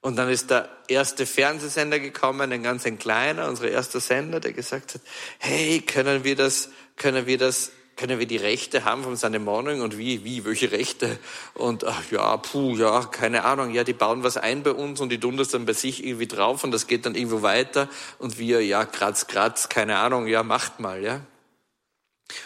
Und 0.00 0.16
dann 0.16 0.28
ist 0.28 0.50
der 0.50 0.68
erste 0.88 1.26
Fernsehsender 1.26 1.98
gekommen, 1.98 2.52
ein 2.52 2.62
ganz 2.62 2.86
ein 2.86 2.98
kleiner, 2.98 3.48
unser 3.48 3.68
erster 3.68 3.98
Sender, 3.98 4.40
der 4.40 4.52
gesagt 4.52 4.94
hat, 4.94 5.00
hey, 5.38 5.80
können 5.80 6.22
wir 6.22 6.36
das, 6.36 6.70
können 6.96 7.26
wir 7.26 7.38
das 7.38 7.72
können 7.96 8.18
wir 8.18 8.26
die 8.26 8.36
Rechte 8.36 8.84
haben 8.84 9.02
vom 9.02 9.16
Sunday 9.16 9.40
Morning 9.40 9.80
und 9.80 9.96
wie, 9.96 10.22
wie, 10.22 10.44
welche 10.44 10.70
Rechte? 10.70 11.18
Und 11.54 11.84
ach 11.84 12.02
ja, 12.10 12.36
puh, 12.36 12.76
ja, 12.76 13.06
keine 13.06 13.44
Ahnung, 13.44 13.72
ja, 13.72 13.84
die 13.84 13.94
bauen 13.94 14.22
was 14.22 14.36
ein 14.36 14.62
bei 14.62 14.72
uns 14.72 15.00
und 15.00 15.08
die 15.08 15.18
tun 15.18 15.38
das 15.38 15.48
dann 15.48 15.64
bei 15.64 15.72
sich 15.72 16.04
irgendwie 16.04 16.26
drauf 16.26 16.62
und 16.62 16.72
das 16.72 16.86
geht 16.86 17.06
dann 17.06 17.14
irgendwo 17.14 17.40
weiter 17.40 17.88
und 18.18 18.38
wir, 18.38 18.62
ja, 18.62 18.84
kratz, 18.84 19.26
kratz, 19.26 19.70
keine 19.70 19.96
Ahnung, 19.96 20.26
ja, 20.26 20.42
macht 20.42 20.78
mal, 20.78 21.02
ja. 21.02 21.20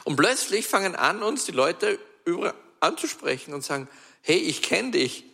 Und 0.04 0.16
plötzlich 0.16 0.66
fangen 0.66 0.94
an, 0.94 1.22
uns 1.22 1.44
die 1.44 1.52
Leute 1.52 1.98
über 2.24 2.54
anzusprechen 2.80 3.54
und 3.54 3.64
sagen, 3.64 3.88
hey, 4.22 4.38
ich 4.38 4.62
kenne 4.62 4.92
dich. 4.92 5.24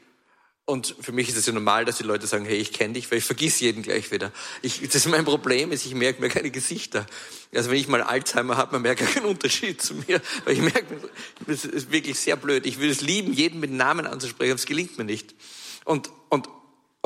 Und 0.68 0.96
für 1.00 1.12
mich 1.12 1.28
ist 1.28 1.36
es 1.36 1.46
ja 1.46 1.52
normal, 1.52 1.84
dass 1.84 1.98
die 1.98 2.02
Leute 2.02 2.26
sagen, 2.26 2.44
hey, 2.44 2.56
ich 2.56 2.72
kenne 2.72 2.94
dich, 2.94 3.08
weil 3.10 3.18
ich 3.18 3.24
vergiss 3.24 3.60
jeden 3.60 3.84
gleich 3.84 4.10
wieder. 4.10 4.32
Ich, 4.62 4.80
das 4.80 4.96
ist 4.96 5.06
mein 5.06 5.24
Problem, 5.24 5.70
ist, 5.70 5.86
ich 5.86 5.94
merke 5.94 6.20
mir 6.20 6.28
keine 6.28 6.50
Gesichter. 6.50 7.06
Also 7.54 7.70
wenn 7.70 7.78
ich 7.78 7.86
mal 7.86 8.02
Alzheimer 8.02 8.56
habe, 8.56 8.72
man 8.72 8.82
merkt 8.82 9.00
keinen 9.14 9.26
Unterschied 9.26 9.80
zu 9.80 9.94
mir, 9.94 10.20
weil 10.44 10.54
ich 10.54 10.60
merke, 10.60 10.84
das 11.46 11.64
ist 11.64 11.92
wirklich 11.92 12.18
sehr 12.18 12.34
blöd. 12.34 12.66
Ich 12.66 12.78
würde 12.78 12.90
es 12.90 13.00
lieben, 13.00 13.32
jeden 13.32 13.60
mit 13.60 13.70
Namen 13.70 14.08
anzusprechen, 14.08 14.50
aber 14.50 14.58
es 14.58 14.66
gelingt 14.66 14.98
mir 14.98 15.04
nicht. 15.04 15.36
Und, 15.84 16.10
und, 16.30 16.48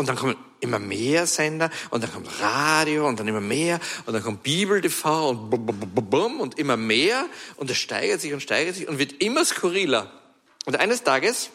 und 0.01 0.09
dann 0.09 0.17
kommen 0.17 0.37
immer 0.61 0.79
mehr 0.79 1.27
Sender 1.27 1.71
und 1.91 2.03
dann 2.03 2.13
kommt 2.13 2.29
Radio 2.41 3.07
und 3.07 3.21
dann 3.21 3.29
immer 3.29 3.41
mehr 3.41 3.79
und 4.07 4.15
dann 4.15 4.23
kommt 4.23 4.43
Bibel 4.43 4.81
TV 4.81 5.29
und 5.29 5.51
bum, 5.51 5.67
bum, 5.67 6.11
bum, 6.11 6.41
und 6.41 6.59
immer 6.59 6.77
mehr 6.77 7.27
und 7.57 7.71
es 7.71 7.77
steigert 7.77 8.21
sich 8.21 8.33
und 8.33 8.41
steigert 8.41 8.75
sich 8.75 8.89
und 8.89 8.99
wird 8.99 9.23
immer 9.23 9.45
skurriler. 9.45 10.11
Und 10.67 10.81
eines 10.81 11.03
Tages 11.03 11.51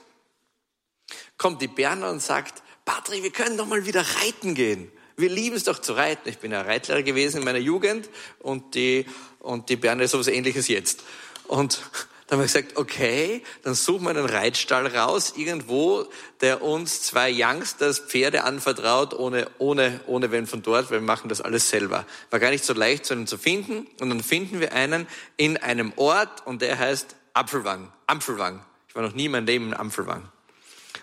kommt 1.38 1.62
die 1.62 1.68
Berner 1.68 2.10
und 2.10 2.22
sagt, 2.22 2.64
Patrick, 2.86 3.24
wir 3.24 3.32
können 3.32 3.58
doch 3.58 3.66
mal 3.66 3.86
wieder 3.86 4.06
reiten 4.22 4.54
gehen. 4.54 4.92
Wir 5.18 5.30
lieben 5.30 5.56
es 5.56 5.64
doch 5.64 5.80
zu 5.80 5.94
reiten. 5.94 6.30
Ich 6.30 6.38
bin 6.38 6.52
ja 6.52 6.62
Reitlehrer 6.62 7.02
gewesen 7.02 7.38
in 7.40 7.46
meiner 7.46 7.60
Jugend 7.60 8.10
und 8.40 8.76
die, 8.76 9.06
und 9.40 9.70
die 9.70 9.76
Berner 9.76 10.04
ist 10.04 10.12
sowas 10.12 10.28
ähnliches 10.28 10.68
jetzt. 10.68 11.04
Und 11.48 11.82
dann 12.28 12.40
haben 12.40 12.44
wir 12.44 12.48
gesagt, 12.48 12.78
okay, 12.78 13.44
dann 13.62 13.76
suchen 13.76 14.04
wir 14.06 14.10
einen 14.10 14.26
Reitstall 14.26 14.88
raus, 14.88 15.34
irgendwo, 15.38 16.08
der 16.42 16.64
uns 16.64 17.04
zwei 17.04 17.32
Youngsters 17.32 18.00
Pferde 18.00 18.44
anvertraut, 18.44 19.14
ohne, 19.14 19.48
ohne, 19.60 20.00
ohne 20.08 20.32
wenn 20.32 20.48
von 20.48 20.64
dort, 20.64 20.90
weil 20.90 21.02
wir 21.02 21.06
machen 21.06 21.30
das 21.30 21.42
alles 21.42 21.70
selber. 21.70 22.06
War 22.32 22.40
gar 22.40 22.50
nicht 22.50 22.66
so 22.66 22.74
leicht, 22.74 23.06
so 23.06 23.14
einen 23.14 23.28
zu 23.28 23.38
finden. 23.38 23.86
Und 24.00 24.10
dann 24.10 24.24
finden 24.24 24.60
wir 24.60 24.74
einen 24.74 25.08
in 25.38 25.58
einem 25.58 25.94
Ort 25.98 26.48
und 26.48 26.64
der 26.64 26.80
heißt 26.80 27.16
Apfelwang. 27.34 27.92
Ampfelwang. 28.08 28.66
Ich 28.88 28.96
war 28.96 29.04
noch 29.04 29.14
nie 29.14 29.26
in 29.26 29.32
meinem 29.32 29.46
Leben 29.46 29.68
in 29.68 29.74
Ampfelwang. 29.76 30.28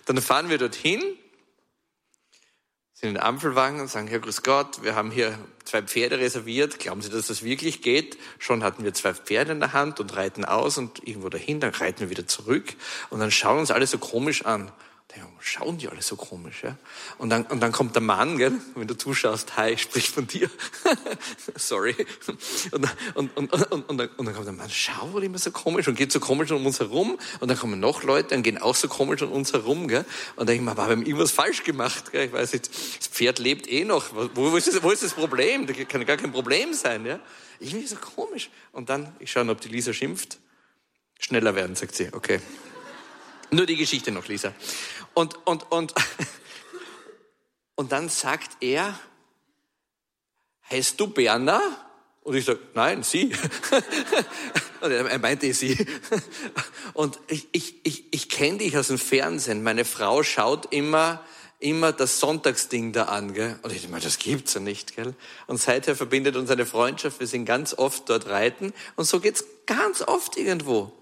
Dann 0.06 0.20
fahren 0.20 0.48
wir 0.48 0.58
dorthin, 0.58 1.00
sind 3.02 3.08
in 3.08 3.14
den 3.16 3.22
Ampelwagen 3.24 3.80
und 3.80 3.88
sagen, 3.88 4.06
Herr 4.06 4.20
Grüß 4.20 4.44
Gott, 4.44 4.84
wir 4.84 4.94
haben 4.94 5.10
hier 5.10 5.36
zwei 5.64 5.82
Pferde 5.82 6.20
reserviert. 6.20 6.78
Glauben 6.78 7.02
Sie, 7.02 7.10
dass 7.10 7.26
das 7.26 7.42
wirklich 7.42 7.82
geht? 7.82 8.16
Schon 8.38 8.62
hatten 8.62 8.84
wir 8.84 8.94
zwei 8.94 9.12
Pferde 9.12 9.50
in 9.50 9.58
der 9.58 9.72
Hand 9.72 9.98
und 9.98 10.14
reiten 10.14 10.44
aus 10.44 10.78
und 10.78 11.06
irgendwo 11.06 11.28
dahin, 11.28 11.58
dann 11.58 11.74
reiten 11.74 11.98
wir 11.98 12.10
wieder 12.10 12.28
zurück 12.28 12.74
und 13.10 13.18
dann 13.18 13.32
schauen 13.32 13.58
uns 13.58 13.72
alle 13.72 13.88
so 13.88 13.98
komisch 13.98 14.44
an 14.44 14.70
schauen 15.40 15.78
die 15.78 15.88
alle 15.88 16.00
so 16.02 16.16
komisch, 16.16 16.62
ja? 16.62 16.76
Und 17.18 17.30
dann, 17.30 17.44
und 17.46 17.60
dann 17.60 17.72
kommt 17.72 17.94
der 17.94 18.02
Mann, 18.02 18.38
gell? 18.38 18.52
Wenn 18.74 18.86
du 18.86 18.96
zuschaust, 18.96 19.56
hi, 19.56 19.70
ich 19.70 19.82
sprich 19.82 20.10
von 20.10 20.26
dir. 20.26 20.48
Sorry. 21.56 21.94
Und, 22.70 22.88
und, 23.14 23.36
und, 23.36 23.52
und, 23.52 23.88
und, 23.90 23.98
dann, 23.98 24.08
und 24.16 24.26
dann 24.26 24.34
kommt 24.34 24.46
der 24.46 24.52
Mann, 24.52 24.70
schau 24.70 25.18
immer 25.18 25.38
so 25.38 25.50
komisch 25.50 25.88
und 25.88 25.96
geht 25.96 26.12
so 26.12 26.20
komisch 26.20 26.50
um 26.52 26.64
uns 26.64 26.80
herum. 26.80 27.18
Und 27.40 27.48
dann 27.48 27.58
kommen 27.58 27.80
noch 27.80 28.02
Leute 28.02 28.34
und 28.34 28.42
gehen 28.42 28.58
auch 28.58 28.74
so 28.74 28.88
komisch 28.88 29.22
um 29.22 29.32
uns 29.32 29.52
herum, 29.52 29.88
gell? 29.88 30.04
Und 30.36 30.38
dann 30.38 30.46
denke 30.46 30.62
ich 30.62 30.68
mir, 30.70 30.76
wir 30.76 30.90
haben 30.90 31.04
irgendwas 31.04 31.32
falsch 31.32 31.64
gemacht, 31.64 32.12
gell? 32.12 32.26
Ich 32.26 32.32
weiß 32.32 32.52
nicht, 32.52 32.70
das 32.70 33.08
Pferd 33.08 33.38
lebt 33.38 33.68
eh 33.68 33.84
noch. 33.84 34.14
Wo, 34.14 34.52
wo, 34.52 34.56
ist, 34.56 34.68
das, 34.68 34.82
wo 34.82 34.90
ist 34.90 35.02
das 35.02 35.12
Problem? 35.12 35.66
Da 35.66 35.72
kann 35.72 36.06
gar 36.06 36.16
kein 36.16 36.32
Problem 36.32 36.72
sein, 36.72 37.04
ja? 37.04 37.20
Bin 37.58 37.86
so 37.86 37.96
komisch. 37.96 38.50
Und 38.72 38.88
dann, 38.88 39.14
ich 39.18 39.30
schaue, 39.30 39.48
ob 39.50 39.60
die 39.60 39.68
Lisa 39.68 39.92
schimpft. 39.92 40.38
Schneller 41.18 41.54
werden, 41.54 41.76
sagt 41.76 41.94
sie. 41.94 42.08
Okay. 42.12 42.40
Nur 43.52 43.66
die 43.66 43.76
Geschichte 43.76 44.10
noch, 44.10 44.26
Lisa. 44.28 44.54
Und, 45.12 45.46
und, 45.46 45.70
und, 45.70 45.92
und 47.76 47.92
dann 47.92 48.08
sagt 48.08 48.56
er, 48.60 48.98
heißt 50.70 50.98
du 50.98 51.08
Berner? 51.08 51.60
Und 52.22 52.34
ich 52.34 52.46
sage, 52.46 52.60
nein, 52.74 53.02
sie. 53.02 53.32
Und 54.80 54.90
er 54.90 55.18
meinte 55.18 55.52
sie. 55.54 55.76
Und 56.94 57.18
ich, 57.26 57.48
ich, 57.52 57.84
ich, 57.84 58.04
ich 58.12 58.28
kenne 58.28 58.58
dich 58.58 58.76
aus 58.76 58.88
dem 58.88 58.98
Fernsehen. 58.98 59.62
Meine 59.62 59.84
Frau 59.84 60.22
schaut 60.22 60.72
immer, 60.72 61.24
immer 61.58 61.92
das 61.92 62.20
Sonntagsding 62.20 62.92
da 62.92 63.04
an. 63.04 63.34
Gell? 63.34 63.58
Und 63.62 63.72
ich 63.72 63.82
dachte, 63.82 64.04
das 64.04 64.18
gibt's 64.18 64.54
ja 64.54 64.60
nicht. 64.60 64.96
Gell? 64.96 65.14
Und 65.46 65.60
seither 65.60 65.94
verbindet 65.96 66.36
uns 66.36 66.50
eine 66.50 66.64
Freundschaft. 66.64 67.20
Wir 67.20 67.26
sind 67.26 67.44
ganz 67.44 67.74
oft 67.74 68.08
dort 68.08 68.26
reiten. 68.26 68.72
Und 68.96 69.04
so 69.04 69.20
geht's 69.20 69.44
ganz 69.66 70.00
oft 70.02 70.36
irgendwo. 70.36 70.92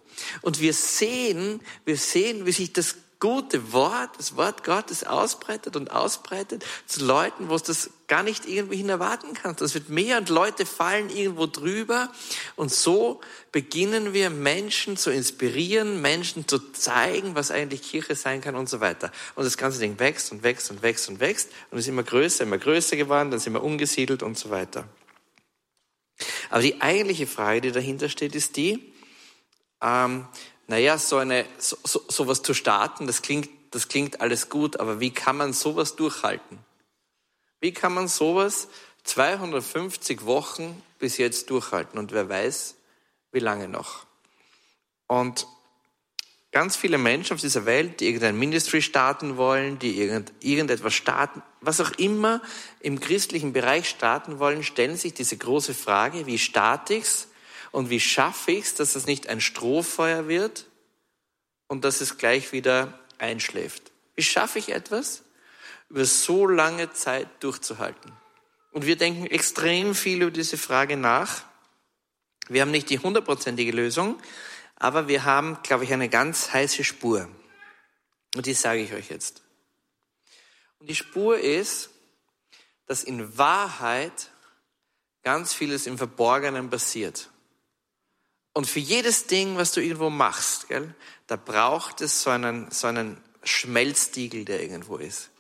Und 0.43 0.61
wir 0.61 0.75
sehen, 0.75 1.61
wir 1.85 1.97
sehen, 1.97 2.47
wie 2.47 2.53
sich 2.53 2.73
das 2.73 2.97
gute 3.21 3.75
Wort, 3.75 4.11
das 4.17 4.35
Wort 4.37 4.65
Gottes 4.65 5.05
ausbreitet 5.05 5.77
und 5.77 5.91
ausbreitet 5.91 6.65
zu 6.87 7.05
Leuten, 7.05 7.51
wo 7.51 7.55
es 7.55 7.63
das 7.63 7.91
gar 8.09 8.23
nicht 8.23 8.49
irgendwie 8.49 8.79
hin 8.79 8.89
erwarten 8.89 9.35
kannst. 9.35 9.61
Das 9.61 9.75
wird 9.75 9.91
mehr 9.91 10.17
und 10.17 10.31
Leute 10.31 10.65
fallen 10.65 11.11
irgendwo 11.11 11.47
drüber. 11.47 12.11
Und 12.57 12.73
so 12.73 13.21
beginnen 13.53 14.15
wir 14.15 14.31
Menschen 14.31 14.97
zu 14.97 15.11
inspirieren, 15.11 16.01
Menschen 16.01 16.49
zu 16.49 16.59
zeigen, 16.73 17.35
was 17.35 17.51
eigentlich 17.51 17.83
Kirche 17.83 18.17
sein 18.17 18.41
kann 18.41 18.57
und 18.57 18.71
so 18.71 18.81
weiter. 18.81 19.13
Und 19.35 19.45
das 19.45 19.59
ganze 19.59 19.79
Ding 19.79 19.99
wächst 19.99 20.33
und 20.33 20.43
wächst 20.43 20.71
und 20.71 20.83
wächst 20.83 21.09
und 21.11 21.21
wächst 21.21 21.51
und 21.71 21.79
ist 21.79 21.89
immer 21.89 22.03
größer, 22.03 22.45
immer 22.45 22.59
größer 22.59 22.97
geworden, 22.97 23.31
dann 23.31 23.39
sind 23.39 23.53
wir 23.53 23.63
umgesiedelt 23.63 24.23
und 24.23 24.39
so 24.39 24.49
weiter. 24.49 24.89
Aber 26.49 26.63
die 26.63 26.81
eigentliche 26.81 27.27
Frage, 27.27 27.61
die 27.61 27.73
dahinter 27.73 28.09
steht, 28.09 28.35
ist 28.35 28.57
die, 28.57 28.93
ähm, 29.83 30.27
naja, 30.67 30.99
so 30.99 31.17
eine, 31.17 31.47
so, 31.59 31.77
so, 31.85 32.03
sowas 32.09 32.43
zu 32.43 32.55
starten, 32.55 33.07
das 33.07 33.23
klingt, 33.23 33.49
das 33.73 33.89
klingt 33.89 34.21
alles 34.21 34.49
gut, 34.49 34.79
aber 34.79 35.01
wie 35.01 35.11
kann 35.11 35.37
man 35.37 35.53
sowas 35.53 35.97
durchhalten? 35.97 36.59
Wie 37.61 37.73
kann 37.73 37.93
man 37.93 38.09
sowas 38.09 38.69
250 39.05 40.25
Wochen 40.25 40.81
bis 40.99 41.19
jetzt 41.19 41.51
durchhalten? 41.51 41.99
Und 41.99 42.13
wer 42.13 42.29
weiß, 42.29 42.77
wie 43.33 43.39
lange 43.39 43.69
noch? 43.69 44.07
Und 45.07 45.47
ganz 46.53 46.77
viele 46.77 46.99
Menschen 46.99 47.35
auf 47.35 47.41
dieser 47.41 47.67
Welt, 47.67 48.01
die 48.01 48.07
irgendein 48.07 48.39
Ministry 48.39 48.83
starten 48.83 49.37
wollen, 49.37 49.79
die 49.79 50.01
irgend, 50.01 50.33
irgendetwas 50.41 50.95
starten, 50.95 51.43
was 51.61 51.81
auch 51.81 51.91
immer 51.93 52.41
im 52.81 53.01
christlichen 53.01 53.53
Bereich 53.53 53.89
starten 53.89 54.39
wollen, 54.39 54.63
stellen 54.63 54.97
sich 54.97 55.15
diese 55.15 55.37
große 55.37 55.75
Frage, 55.75 56.27
wie 56.27 56.39
starte 56.39 56.95
ich's 56.95 57.29
und 57.73 57.91
wie 57.91 58.01
schaffe 58.01 58.53
ich's, 58.53 58.75
dass 58.75 58.97
es 58.97 59.07
nicht 59.07 59.29
ein 59.29 59.41
Strohfeuer 59.41 60.29
wird 60.29 60.67
und 61.69 61.85
dass 61.85 62.01
es 62.01 62.19
gleich 62.19 62.53
wieder 62.53 62.99
einschläft. 63.19 63.93
Wie 64.17 64.23
schaffe 64.23 64.59
ich 64.59 64.71
etwas, 64.71 65.23
über 65.89 66.05
so 66.05 66.47
lange 66.47 66.93
Zeit 66.93 67.29
durchzuhalten? 67.41 68.13
Und 68.73 68.87
wir 68.87 68.97
denken 68.97 69.27
extrem 69.27 69.95
viel 69.95 70.23
über 70.23 70.31
diese 70.31 70.59
Frage 70.59 70.97
nach. 70.97 71.45
Wir 72.49 72.63
haben 72.63 72.71
nicht 72.71 72.91
die 72.91 72.99
hundertprozentige 72.99 73.73
Lösung, 73.73 74.21
aber 74.77 75.09
wir 75.09 75.25
haben, 75.25 75.59
glaube 75.63 75.85
ich, 75.85 75.93
eine 75.93 76.09
ganz 76.09 76.53
heiße 76.53 76.85
Spur. 76.85 77.29
Und 78.35 78.47
die 78.47 78.55
sage 78.55 78.81
ich 78.81 78.93
euch 78.93 79.11
jetzt. 79.11 79.43
Und 80.79 80.89
die 80.89 80.95
Spur 80.95 81.39
ist, 81.39 81.91
dass 82.87 83.05
in 83.05 83.37
Wahrheit 83.39 84.31
ganz 85.23 85.53
vieles 85.53 85.87
im 85.87 85.99
Verborgenen 85.99 86.71
passiert. 86.71 87.29
Und 88.53 88.67
für 88.67 88.81
jedes 88.81 89.27
Ding, 89.27 89.57
was 89.57 89.73
du 89.73 89.81
irgendwo 89.81 90.11
machst, 90.11 90.69
gell, 90.69 90.95
da 91.27 91.37
braucht 91.37 92.01
es 92.01 92.23
so 92.23 92.31
einen, 92.31 92.71
so 92.71 92.89
einen 92.89 93.23
Schmelztiegel, 93.45 94.45
der 94.45 94.63
irgendwo 94.63 94.97
ist. 94.97 95.31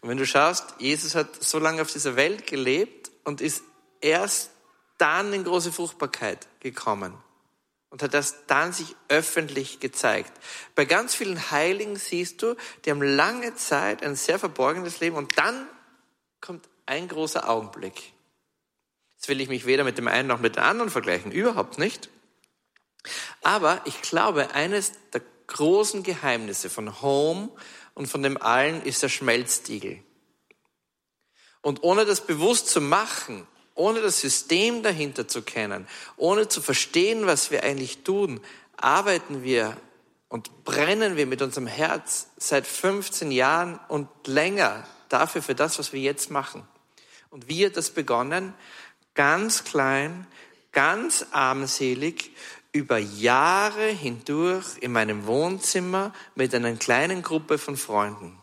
Und 0.00 0.10
wenn 0.10 0.18
du 0.18 0.26
schaust, 0.26 0.74
Jesus 0.78 1.14
hat 1.14 1.42
so 1.42 1.58
lange 1.58 1.80
auf 1.80 1.92
dieser 1.92 2.16
Welt 2.16 2.46
gelebt 2.46 3.10
und 3.24 3.40
ist 3.40 3.62
erst 4.00 4.50
dann 4.98 5.32
in 5.32 5.44
große 5.44 5.72
Fruchtbarkeit 5.72 6.46
gekommen 6.60 7.14
und 7.90 8.02
hat 8.02 8.14
das 8.14 8.46
dann 8.46 8.72
sich 8.72 8.94
öffentlich 9.08 9.80
gezeigt. 9.80 10.32
Bei 10.74 10.84
ganz 10.84 11.14
vielen 11.14 11.50
Heiligen 11.50 11.96
siehst 11.96 12.42
du, 12.42 12.56
die 12.84 12.90
haben 12.90 13.02
lange 13.02 13.54
Zeit 13.54 14.02
ein 14.02 14.16
sehr 14.16 14.38
verborgenes 14.38 15.00
Leben 15.00 15.16
und 15.16 15.38
dann 15.38 15.66
kommt 16.40 16.68
ein 16.86 17.08
großer 17.08 17.48
Augenblick. 17.48 18.12
Jetzt 19.22 19.28
will 19.28 19.40
ich 19.40 19.48
mich 19.48 19.66
weder 19.66 19.84
mit 19.84 19.98
dem 19.98 20.08
einen 20.08 20.26
noch 20.26 20.40
mit 20.40 20.56
dem 20.56 20.64
anderen 20.64 20.90
vergleichen, 20.90 21.30
überhaupt 21.30 21.78
nicht. 21.78 22.10
Aber 23.40 23.80
ich 23.84 24.02
glaube, 24.02 24.52
eines 24.52 24.94
der 25.12 25.22
großen 25.46 26.02
Geheimnisse 26.02 26.68
von 26.68 27.00
Home 27.02 27.48
und 27.94 28.08
von 28.08 28.24
dem 28.24 28.36
allen 28.36 28.82
ist 28.82 29.00
der 29.00 29.08
Schmelztiegel. 29.08 30.02
Und 31.60 31.84
ohne 31.84 32.04
das 32.04 32.26
bewusst 32.26 32.66
zu 32.66 32.80
machen, 32.80 33.46
ohne 33.76 34.00
das 34.00 34.20
System 34.20 34.82
dahinter 34.82 35.28
zu 35.28 35.42
kennen, 35.42 35.86
ohne 36.16 36.48
zu 36.48 36.60
verstehen, 36.60 37.24
was 37.24 37.52
wir 37.52 37.62
eigentlich 37.62 38.02
tun, 38.02 38.40
arbeiten 38.76 39.44
wir 39.44 39.76
und 40.30 40.64
brennen 40.64 41.16
wir 41.16 41.28
mit 41.28 41.42
unserem 41.42 41.68
Herz 41.68 42.26
seit 42.38 42.66
15 42.66 43.30
Jahren 43.30 43.78
und 43.86 44.08
länger 44.26 44.84
dafür, 45.08 45.42
für 45.42 45.54
das, 45.54 45.78
was 45.78 45.92
wir 45.92 46.00
jetzt 46.00 46.32
machen. 46.32 46.66
Und 47.32 47.48
wie 47.48 47.64
hat 47.64 47.78
das 47.78 47.90
begonnen? 47.90 48.52
Ganz 49.14 49.64
klein, 49.64 50.26
ganz 50.72 51.26
armselig, 51.32 52.30
über 52.72 52.96
Jahre 52.96 53.88
hindurch 53.88 54.78
in 54.80 54.92
meinem 54.92 55.26
Wohnzimmer 55.26 56.14
mit 56.34 56.54
einer 56.54 56.74
kleinen 56.76 57.22
Gruppe 57.22 57.58
von 57.58 57.76
Freunden, 57.76 58.38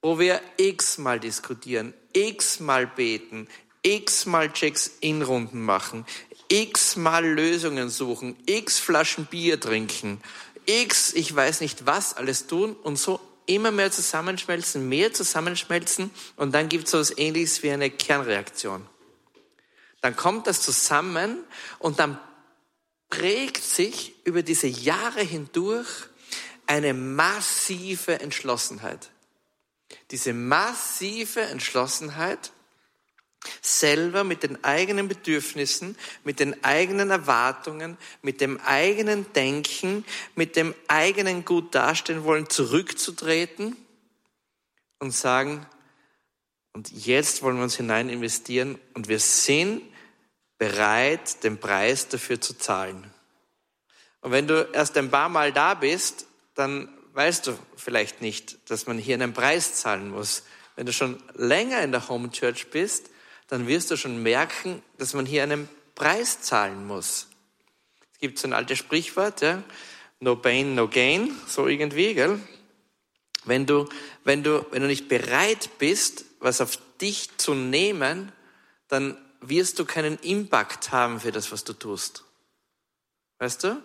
wo 0.00 0.18
wir 0.18 0.40
x-mal 0.56 1.20
diskutieren, 1.20 1.92
x-mal 2.14 2.86
beten, 2.86 3.46
x-mal 3.82 4.50
Checks-in-Runden 4.50 5.62
machen, 5.62 6.06
x-mal 6.48 7.26
Lösungen 7.26 7.90
suchen, 7.90 8.36
x 8.46 8.78
Flaschen 8.78 9.26
Bier 9.26 9.60
trinken, 9.60 10.22
x, 10.64 11.12
ich 11.12 11.34
weiß 11.34 11.60
nicht 11.60 11.84
was 11.84 12.16
alles 12.16 12.46
tun 12.46 12.74
und 12.82 12.96
so 12.96 13.20
immer 13.44 13.70
mehr 13.70 13.90
zusammenschmelzen, 13.90 14.88
mehr 14.88 15.12
zusammenschmelzen 15.12 16.10
und 16.36 16.54
dann 16.54 16.70
gibt 16.70 16.84
es 16.84 16.92
so 16.92 16.98
etwas 16.98 17.18
ähnliches 17.18 17.62
wie 17.62 17.70
eine 17.70 17.90
Kernreaktion. 17.90 18.86
Dann 20.04 20.16
kommt 20.16 20.46
das 20.48 20.60
zusammen 20.60 21.44
und 21.78 21.98
dann 21.98 22.18
prägt 23.08 23.64
sich 23.64 24.12
über 24.26 24.42
diese 24.42 24.66
Jahre 24.66 25.22
hindurch 25.22 25.88
eine 26.66 26.92
massive 26.92 28.20
Entschlossenheit. 28.20 29.10
Diese 30.10 30.34
massive 30.34 31.40
Entschlossenheit, 31.40 32.52
selber 33.62 34.24
mit 34.24 34.42
den 34.42 34.62
eigenen 34.62 35.08
Bedürfnissen, 35.08 35.96
mit 36.22 36.38
den 36.38 36.62
eigenen 36.62 37.08
Erwartungen, 37.08 37.96
mit 38.20 38.42
dem 38.42 38.60
eigenen 38.60 39.32
Denken, 39.32 40.04
mit 40.34 40.56
dem 40.56 40.74
eigenen 40.86 41.46
Gut 41.46 41.74
dastehen 41.74 42.24
wollen, 42.24 42.50
zurückzutreten 42.50 43.74
und 44.98 45.12
sagen, 45.12 45.64
und 46.74 46.92
jetzt 46.92 47.40
wollen 47.40 47.56
wir 47.56 47.62
uns 47.62 47.76
hinein 47.76 48.10
investieren 48.10 48.78
und 48.92 49.08
wir 49.08 49.18
sind 49.18 49.80
bereit, 50.58 51.42
den 51.44 51.58
Preis 51.58 52.08
dafür 52.08 52.40
zu 52.40 52.56
zahlen. 52.56 53.10
Und 54.20 54.32
wenn 54.32 54.46
du 54.46 54.68
erst 54.72 54.96
ein 54.96 55.10
paar 55.10 55.28
Mal 55.28 55.52
da 55.52 55.74
bist, 55.74 56.26
dann 56.54 56.88
weißt 57.12 57.46
du 57.46 57.58
vielleicht 57.76 58.20
nicht, 58.20 58.70
dass 58.70 58.86
man 58.86 58.98
hier 58.98 59.14
einen 59.14 59.32
Preis 59.32 59.74
zahlen 59.74 60.10
muss. 60.10 60.44
Wenn 60.76 60.86
du 60.86 60.92
schon 60.92 61.22
länger 61.34 61.82
in 61.82 61.92
der 61.92 62.08
Home 62.08 62.30
Church 62.30 62.70
bist, 62.70 63.10
dann 63.48 63.66
wirst 63.68 63.90
du 63.90 63.96
schon 63.96 64.22
merken, 64.22 64.82
dass 64.98 65.14
man 65.14 65.26
hier 65.26 65.42
einen 65.42 65.68
Preis 65.94 66.40
zahlen 66.40 66.86
muss. 66.86 67.28
Es 68.12 68.18
gibt 68.18 68.38
so 68.38 68.48
ein 68.48 68.52
altes 68.52 68.78
Sprichwort, 68.78 69.42
ja? 69.42 69.62
no 70.20 70.36
pain, 70.36 70.74
no 70.74 70.88
gain, 70.88 71.30
so 71.46 71.68
irgendwie, 71.68 72.14
gell? 72.14 72.40
Wenn 73.44 73.66
du, 73.66 73.86
wenn 74.24 74.42
du, 74.42 74.64
wenn 74.70 74.82
du 74.82 74.88
nicht 74.88 75.08
bereit 75.08 75.70
bist, 75.78 76.24
was 76.40 76.60
auf 76.60 76.78
dich 77.00 77.36
zu 77.36 77.54
nehmen, 77.54 78.32
dann 78.88 79.18
wirst 79.48 79.78
du 79.78 79.84
keinen 79.84 80.18
Impact 80.18 80.92
haben 80.92 81.20
für 81.20 81.32
das, 81.32 81.52
was 81.52 81.64
du 81.64 81.72
tust. 81.72 82.24
Weißt 83.38 83.64
du? 83.64 83.82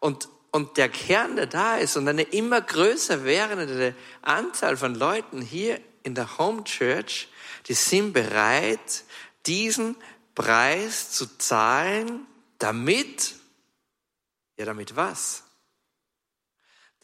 Und, 0.00 0.28
und 0.50 0.76
der 0.76 0.88
Kern, 0.88 1.36
der 1.36 1.46
da 1.46 1.76
ist 1.76 1.96
und 1.96 2.08
eine 2.08 2.22
immer 2.22 2.60
größer 2.60 3.24
werdende 3.24 3.94
Anzahl 4.22 4.76
von 4.76 4.94
Leuten 4.94 5.40
hier 5.40 5.80
in 6.02 6.14
der 6.14 6.38
Home 6.38 6.64
Church, 6.64 7.28
die 7.66 7.74
sind 7.74 8.12
bereit, 8.12 9.04
diesen 9.46 9.96
Preis 10.34 11.10
zu 11.10 11.38
zahlen, 11.38 12.26
damit, 12.58 13.34
ja 14.58 14.64
damit 14.64 14.96
was? 14.96 15.43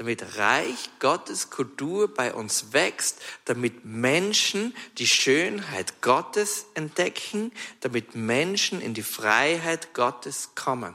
Damit 0.01 0.39
Reich 0.39 0.89
Gottes 0.99 1.51
Kultur 1.51 2.09
bei 2.15 2.33
uns 2.33 2.73
wächst, 2.73 3.21
damit 3.45 3.85
Menschen 3.85 4.75
die 4.97 5.07
Schönheit 5.07 6.01
Gottes 6.01 6.65
entdecken, 6.73 7.53
damit 7.81 8.15
Menschen 8.15 8.81
in 8.81 8.95
die 8.95 9.03
Freiheit 9.03 9.93
Gottes 9.93 10.55
kommen. 10.55 10.95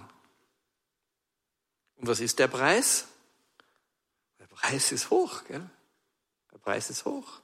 Und 1.98 2.08
was 2.08 2.20
ist 2.20 2.40
der 2.40 2.48
Preis? 2.48 3.06
Der 4.40 4.48
Preis 4.48 4.92
ist 4.92 5.12
hoch, 5.12 5.44
gell? 5.48 5.70
Der 6.52 6.58
Preis 6.58 6.90
ist 6.90 7.06
hoch. 7.06 7.42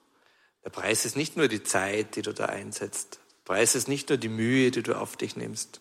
Der 0.65 0.71
Preis 0.71 1.05
ist 1.05 1.15
nicht 1.15 1.37
nur 1.37 1.47
die 1.47 1.61
Zeit, 1.61 2.15
die 2.15 2.23
du 2.23 2.33
da 2.33 2.47
einsetzt. 2.47 3.19
Der 3.37 3.53
Preis 3.53 3.75
ist 3.75 3.87
nicht 3.87 4.09
nur 4.09 4.17
die 4.17 4.29
Mühe, 4.29 4.71
die 4.71 4.81
du 4.81 4.97
auf 4.97 5.15
dich 5.15 5.35
nimmst. 5.35 5.79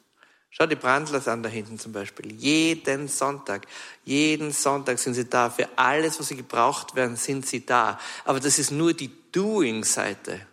Schau 0.51 0.67
die 0.67 0.75
Brandlers 0.75 1.29
an 1.29 1.45
da 1.45 1.49
hinten 1.49 1.79
zum 1.79 1.93
Beispiel. 1.93 2.33
Jeden 2.33 3.07
Sonntag, 3.07 3.67
jeden 4.05 4.51
Sonntag 4.51 4.99
sind 4.99 5.15
sie 5.15 5.31
da. 5.31 5.49
Für 5.49 5.69
alles, 5.77 6.19
was 6.19 6.29
sie 6.29 6.37
gebraucht 6.37 6.97
werden, 6.97 7.17
sind 7.17 7.47
sie 7.47 7.65
da. 7.65 8.01
Aber 8.25 8.41
das 8.41 8.59
ist 8.59 8.73
nur 8.73 8.93
die 8.93 9.11
Doing-Seite. 9.31 10.45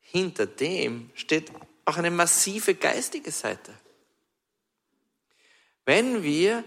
Hinter 0.00 0.46
dem 0.46 1.10
steht 1.14 1.52
auch 1.84 1.96
eine 1.96 2.10
massive 2.10 2.74
geistige 2.74 3.30
Seite. 3.30 3.72
Wenn 5.84 6.22
wir 6.22 6.64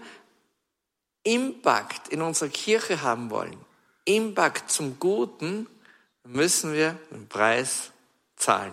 Impact 1.24 2.08
in 2.08 2.22
unserer 2.22 2.48
Kirche 2.48 3.02
haben 3.02 3.30
wollen, 3.30 3.56
Impact 4.04 4.70
zum 4.70 4.98
Guten, 4.98 5.66
müssen 6.24 6.72
wir 6.72 6.98
den 7.10 7.28
Preis 7.28 7.90
zahlen. 8.36 8.72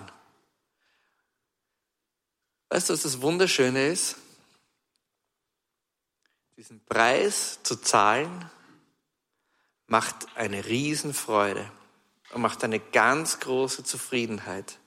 Weißt 2.76 2.90
du, 2.90 2.94
was 2.94 3.04
das 3.04 3.22
Wunderschöne 3.22 3.88
ist? 3.88 4.18
Diesen 6.58 6.84
Preis 6.84 7.60
zu 7.64 7.78
zahlen 7.78 8.52
macht 9.88 10.28
eine 10.36 10.66
Riesenfreude 10.66 11.72
und 12.34 12.42
macht 12.42 12.66
eine 12.66 12.82
ganz 12.82 13.40
große 13.40 13.86
Zufriedenheit 13.86 14.78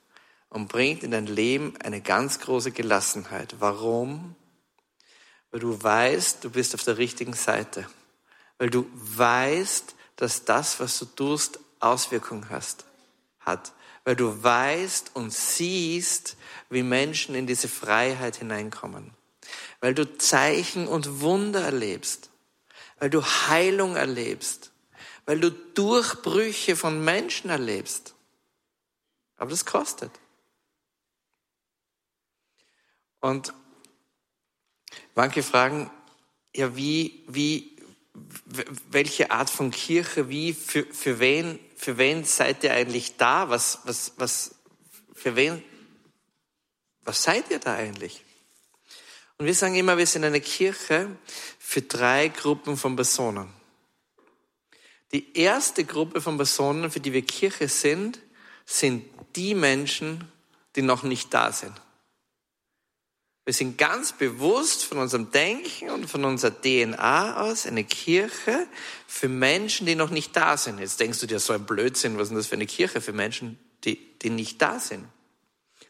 und 0.51 0.69
bringt 0.69 1.03
in 1.03 1.13
dein 1.13 1.25
Leben 1.25 1.79
eine 1.79 2.03
ganz 2.03 2.41
große 2.41 2.73
Gelassenheit. 2.73 3.55
Warum? 3.59 4.37
Weil 5.51 5.61
du 5.61 5.83
weißt, 5.83 6.45
du 6.45 6.51
bist 6.51 6.75
auf 6.75 6.85
der 6.85 6.99
richtigen 6.99 7.33
Seite. 7.33 7.89
Weil 8.59 8.69
du 8.69 8.87
weißt, 8.93 9.95
dass 10.17 10.45
das, 10.45 10.79
was 10.79 10.99
du 10.99 11.07
tust, 11.07 11.59
Auswirkungen 11.81 12.51
hast, 12.51 12.85
hat. 13.41 13.73
Weil 14.05 14.17
du 14.17 14.43
weißt 14.43 15.13
und 15.15 15.33
siehst, 15.33 16.37
wie 16.71 16.83
Menschen 16.83 17.35
in 17.35 17.47
diese 17.47 17.69
Freiheit 17.69 18.37
hineinkommen. 18.37 19.13
Weil 19.81 19.95
du 19.95 20.19
Zeichen 20.19 20.87
und 20.87 21.21
Wunder 21.21 21.63
erlebst. 21.63 22.31
weil 22.99 23.11
du 23.11 23.23
Heilung 23.23 23.97
erlebst, 23.97 24.73
weil 25.25 25.41
du 25.41 25.51
Durchbrüche 25.51 26.77
von 26.77 27.05
Menschen 27.05 27.51
erlebst. 27.51 28.15
Aber 29.37 29.51
das 29.51 29.65
kostet. 29.65 30.11
Und 33.21 33.53
manche 35.15 35.43
fragen, 35.43 35.91
ja, 36.55 36.75
wie, 36.75 37.25
wie, 37.29 37.77
welche 38.91 39.31
Art 39.31 39.51
von 39.51 39.71
Kirche, 39.71 40.29
wie, 40.29 40.53
für, 40.53 40.85
für 40.87 41.21
wen, 41.21 41.59
für 41.77 41.99
wen 41.99 42.25
seid 42.25 42.65
ihr 42.65 42.73
eigentlich 42.73 43.17
da? 43.17 43.49
Was, 43.49 43.81
was, 43.85 44.15
was, 44.17 44.57
für 45.15 45.37
wen, 45.37 45.63
was 47.09 47.23
seid 47.23 47.51
ihr 47.51 47.59
da 47.59 47.75
eigentlich? 47.75 48.23
Und 49.39 49.47
wir 49.47 49.55
sagen 49.55 49.75
immer, 49.77 49.97
wir 49.97 50.07
sind 50.07 50.25
eine 50.25 50.43
Kirche 50.43 51.17
für 51.59 51.81
drei 51.81 52.29
Gruppen 52.29 52.77
von 52.77 52.97
Personen. 52.97 53.53
Die 55.13 55.37
erste 55.39 55.85
Gruppe 55.85 56.21
von 56.21 56.37
Personen, 56.37 56.91
für 56.91 57.01
die 57.01 57.15
wir 57.15 57.23
Kirche 57.23 57.69
sind, 57.69 58.21
sind 58.67 59.07
die 59.37 59.55
Menschen, 59.55 60.31
die 60.77 60.83
noch 60.83 61.03
nicht 61.03 61.33
da 61.33 61.51
sind. 61.51 61.73
Wir 63.47 63.55
sind 63.55 63.79
ganz 63.79 64.13
bewusst 64.13 64.85
von 64.85 64.99
unserem 64.99 65.31
Denken 65.31 65.89
und 65.89 66.11
von 66.11 66.27
unserer 66.27 66.61
DNA 66.61 67.41
aus 67.41 67.65
eine 67.65 67.85
Kirche 67.85 68.67
für 69.07 69.31
Menschen, 69.31 69.87
die 69.87 69.95
noch 69.95 70.11
nicht 70.11 70.37
da 70.37 70.59
sind. 70.59 70.79
Jetzt 70.81 71.01
denkst 71.01 71.21
du 71.21 71.27
dir, 71.27 71.41
so 71.41 71.55
ein 71.55 71.65
Blödsinn, 71.65 72.19
was 72.19 72.25
ist 72.25 72.29
denn 72.29 72.37
das 72.37 72.47
für 72.49 72.57
eine 72.57 72.67
Kirche 72.67 73.01
für 73.01 73.15
Menschen, 73.15 73.59
die, 73.85 74.19
die 74.19 74.29
nicht 74.29 74.61
da 74.61 74.79
sind? 74.79 75.07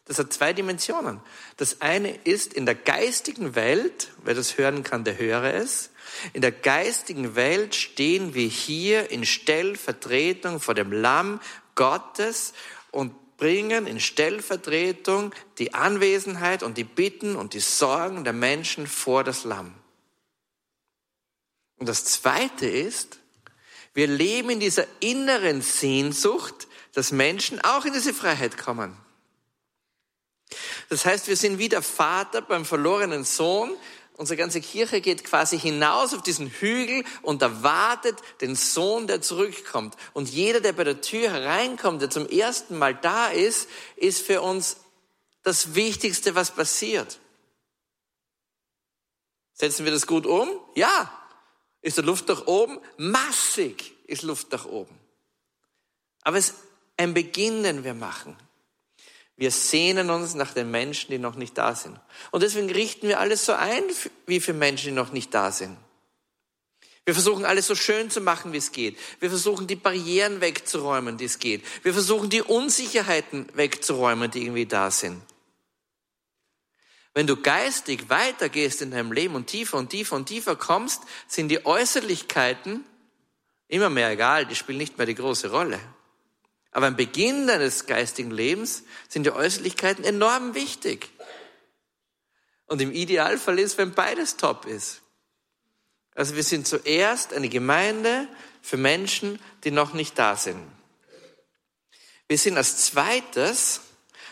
Das 0.09 0.17
hat 0.17 0.33
zwei 0.33 0.53
Dimensionen. 0.53 1.21
Das 1.57 1.81
eine 1.81 2.09
ist 2.23 2.55
in 2.55 2.65
der 2.65 2.73
geistigen 2.73 3.53
Welt, 3.53 4.09
wer 4.23 4.33
das 4.33 4.57
hören 4.57 4.81
kann, 4.81 5.03
der 5.03 5.19
höre 5.19 5.53
es. 5.53 5.91
In 6.33 6.41
der 6.41 6.51
geistigen 6.51 7.35
Welt 7.35 7.75
stehen 7.75 8.33
wir 8.33 8.47
hier 8.47 9.11
in 9.11 9.23
Stellvertretung 9.23 10.61
vor 10.61 10.73
dem 10.73 10.91
Lamm 10.91 11.39
Gottes 11.75 12.53
und 12.89 13.37
bringen 13.37 13.85
in 13.85 13.99
Stellvertretung 13.99 15.31
die 15.59 15.75
Anwesenheit 15.75 16.63
und 16.63 16.79
die 16.79 16.85
Bitten 16.85 17.35
und 17.35 17.53
die 17.53 17.59
Sorgen 17.59 18.23
der 18.23 18.33
Menschen 18.33 18.87
vor 18.87 19.23
das 19.23 19.43
Lamm. 19.43 19.75
Und 21.77 21.87
das 21.87 22.03
Zweite 22.03 22.65
ist, 22.65 23.19
wir 23.93 24.07
leben 24.07 24.49
in 24.49 24.59
dieser 24.59 24.87
inneren 25.01 25.61
Sehnsucht, 25.61 26.67
dass 26.93 27.11
Menschen 27.11 27.61
auch 27.61 27.85
in 27.85 27.93
diese 27.93 28.15
Freiheit 28.15 28.57
kommen. 28.57 28.97
Das 30.89 31.05
heißt, 31.05 31.27
wir 31.27 31.37
sind 31.37 31.59
wie 31.59 31.69
der 31.69 31.81
Vater 31.81 32.41
beim 32.41 32.65
verlorenen 32.65 33.23
Sohn, 33.23 33.71
Unsere 34.19 34.35
ganze 34.35 34.59
Kirche 34.59 34.99
geht 34.99 35.23
quasi 35.23 35.57
hinaus 35.57 36.13
auf 36.13 36.21
diesen 36.21 36.49
Hügel 36.49 37.05
und 37.21 37.41
erwartet 37.41 38.17
den 38.41 38.53
Sohn, 38.57 39.07
der 39.07 39.21
zurückkommt. 39.21 39.95
Und 40.11 40.27
jeder, 40.27 40.59
der 40.59 40.73
bei 40.73 40.83
der 40.83 40.99
Tür 40.99 41.31
hereinkommt, 41.31 42.01
der 42.01 42.09
zum 42.09 42.27
ersten 42.27 42.77
Mal 42.77 42.93
da 42.93 43.29
ist, 43.29 43.69
ist 43.95 44.21
für 44.21 44.41
uns 44.41 44.75
das 45.43 45.73
Wichtigste, 45.73 46.35
was 46.35 46.51
passiert. 46.51 47.17
Setzen 49.53 49.85
wir 49.85 49.93
das 49.93 50.05
gut 50.05 50.25
um? 50.25 50.49
Ja. 50.75 51.17
Ist 51.81 51.95
der 51.95 52.03
Luft 52.03 52.27
nach 52.27 52.45
oben? 52.45 52.77
Massig 52.97 53.93
ist 54.05 54.23
Luft 54.23 54.51
nach 54.51 54.65
oben. 54.65 54.99
Aber 56.23 56.35
es 56.35 56.49
ist 56.49 56.57
ein 56.97 57.13
Beginn, 57.13 57.63
den 57.63 57.85
wir 57.85 57.93
machen. 57.93 58.35
Wir 59.39 59.51
sehnen 59.51 60.09
uns 60.09 60.35
nach 60.35 60.53
den 60.53 60.69
Menschen, 60.69 61.11
die 61.11 61.17
noch 61.17 61.35
nicht 61.35 61.57
da 61.57 61.73
sind. 61.73 61.97
Und 62.31 62.43
deswegen 62.43 62.69
richten 62.69 63.07
wir 63.07 63.21
alles 63.21 63.45
so 63.45 63.53
ein 63.53 63.83
wie 64.25 64.41
für 64.41 64.51
Menschen, 64.51 64.89
die 64.89 64.95
noch 64.95 65.13
nicht 65.13 65.33
da 65.33 65.53
sind. 65.53 65.77
Wir 67.05 67.13
versuchen 67.13 67.45
alles 67.45 67.65
so 67.65 67.73
schön 67.73 68.09
zu 68.09 68.19
machen, 68.19 68.51
wie 68.51 68.57
es 68.57 68.73
geht. 68.73 68.99
Wir 69.21 69.29
versuchen 69.29 69.65
die 69.65 69.77
Barrieren 69.77 70.41
wegzuräumen, 70.41 71.17
die 71.17 71.23
es 71.23 71.39
geht. 71.39 71.63
Wir 71.83 71.93
versuchen 71.93 72.29
die 72.29 72.41
Unsicherheiten 72.41 73.47
wegzuräumen, 73.53 74.29
die 74.29 74.43
irgendwie 74.43 74.65
da 74.65 74.91
sind. 74.91 75.21
Wenn 77.13 77.25
du 77.25 77.37
geistig 77.37 78.09
weitergehst 78.09 78.81
in 78.81 78.91
deinem 78.91 79.13
Leben 79.13 79.35
und 79.35 79.47
tiefer 79.47 79.77
und 79.77 79.89
tiefer 79.89 80.17
und 80.17 80.25
tiefer 80.25 80.57
kommst, 80.57 81.03
sind 81.29 81.47
die 81.47 81.65
Äußerlichkeiten 81.65 82.83
immer 83.69 83.89
mehr 83.89 84.11
egal, 84.11 84.45
die 84.45 84.55
spielen 84.55 84.79
nicht 84.79 84.97
mehr 84.97 85.07
die 85.07 85.15
große 85.15 85.49
Rolle. 85.49 85.79
Aber 86.71 86.87
am 86.87 86.95
Beginn 86.95 87.47
deines 87.47 87.87
geistigen 87.87 88.31
Lebens 88.31 88.83
sind 89.07 89.25
die 89.25 89.31
Äußerlichkeiten 89.31 90.03
enorm 90.03 90.53
wichtig. 90.53 91.09
Und 92.67 92.81
im 92.81 92.91
Idealfall 92.91 93.57
ist, 93.57 93.77
wenn 93.77 93.93
beides 93.93 94.37
top 94.37 94.65
ist. 94.65 95.01
Also 96.13 96.35
wir 96.35 96.43
sind 96.43 96.67
zuerst 96.67 97.33
eine 97.33 97.49
Gemeinde 97.49 98.27
für 98.61 98.77
Menschen, 98.77 99.39
die 99.63 99.71
noch 99.71 99.93
nicht 99.93 100.19
da 100.19 100.35
sind. 100.35 100.59
Wir 102.27 102.37
sind 102.37 102.57
als 102.57 102.85
zweites, 102.85 103.81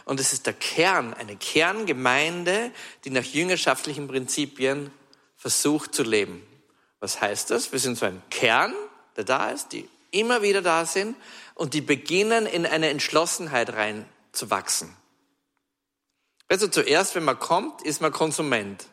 und 0.06 0.20
es 0.20 0.32
ist 0.32 0.46
der 0.46 0.54
Kern, 0.54 1.14
eine 1.16 1.36
Kerngemeinde, 1.36 2.72
die 3.04 3.10
nach 3.10 3.24
jüngerschaftlichen 3.24 4.08
Prinzipien 4.08 4.92
versucht 5.36 5.96
zu 5.96 6.04
leben. 6.04 6.46
Was 7.00 7.20
heißt 7.20 7.50
das? 7.50 7.72
Wir 7.72 7.80
sind 7.80 7.98
so 7.98 8.06
ein 8.06 8.22
Kern, 8.30 8.74
der 9.16 9.24
da 9.24 9.50
ist, 9.50 9.70
die 9.70 9.90
immer 10.12 10.42
wieder 10.42 10.62
da 10.62 10.86
sind 10.86 11.16
und 11.58 11.74
die 11.74 11.82
beginnen 11.82 12.46
in 12.46 12.66
eine 12.66 12.90
Entschlossenheit 12.90 13.74
reinzuwachsen. 13.74 14.96
Also 16.48 16.68
zuerst, 16.68 17.16
wenn 17.16 17.26
man 17.26 17.40
kommt, 17.40 17.82
ist 17.82 18.00
man 18.00 18.12
Konsument. 18.12 18.86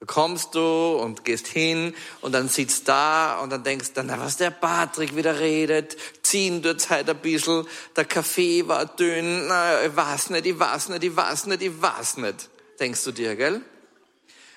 Da 0.00 0.06
kommst 0.06 0.56
du 0.56 0.96
und 0.96 1.24
gehst 1.24 1.46
hin 1.46 1.94
und 2.20 2.32
dann 2.32 2.48
sitzt 2.48 2.88
da 2.88 3.38
und 3.38 3.50
dann 3.50 3.62
denkst 3.62 3.92
dann, 3.94 4.06
na, 4.06 4.18
was 4.18 4.36
der 4.36 4.50
Patrick 4.50 5.14
wieder 5.14 5.38
redet, 5.38 5.96
ziehen 6.22 6.62
dort 6.62 6.90
halt 6.90 7.08
ein 7.08 7.18
bisschen, 7.18 7.64
der 7.94 8.06
Kaffee 8.06 8.66
war 8.66 8.84
dünn, 8.84 9.46
na, 9.46 9.84
ich 9.84 9.94
weiß 9.94 10.30
nicht, 10.30 10.46
ich 10.46 10.58
weiß 10.58 10.88
nicht, 10.88 11.04
ich 11.04 11.16
weiß 11.16 11.46
nicht, 11.46 11.62
ich 11.62 11.80
weiß 11.80 12.16
nicht, 12.16 12.50
denkst 12.80 13.04
du 13.04 13.12
dir, 13.12 13.36
gell? 13.36 13.62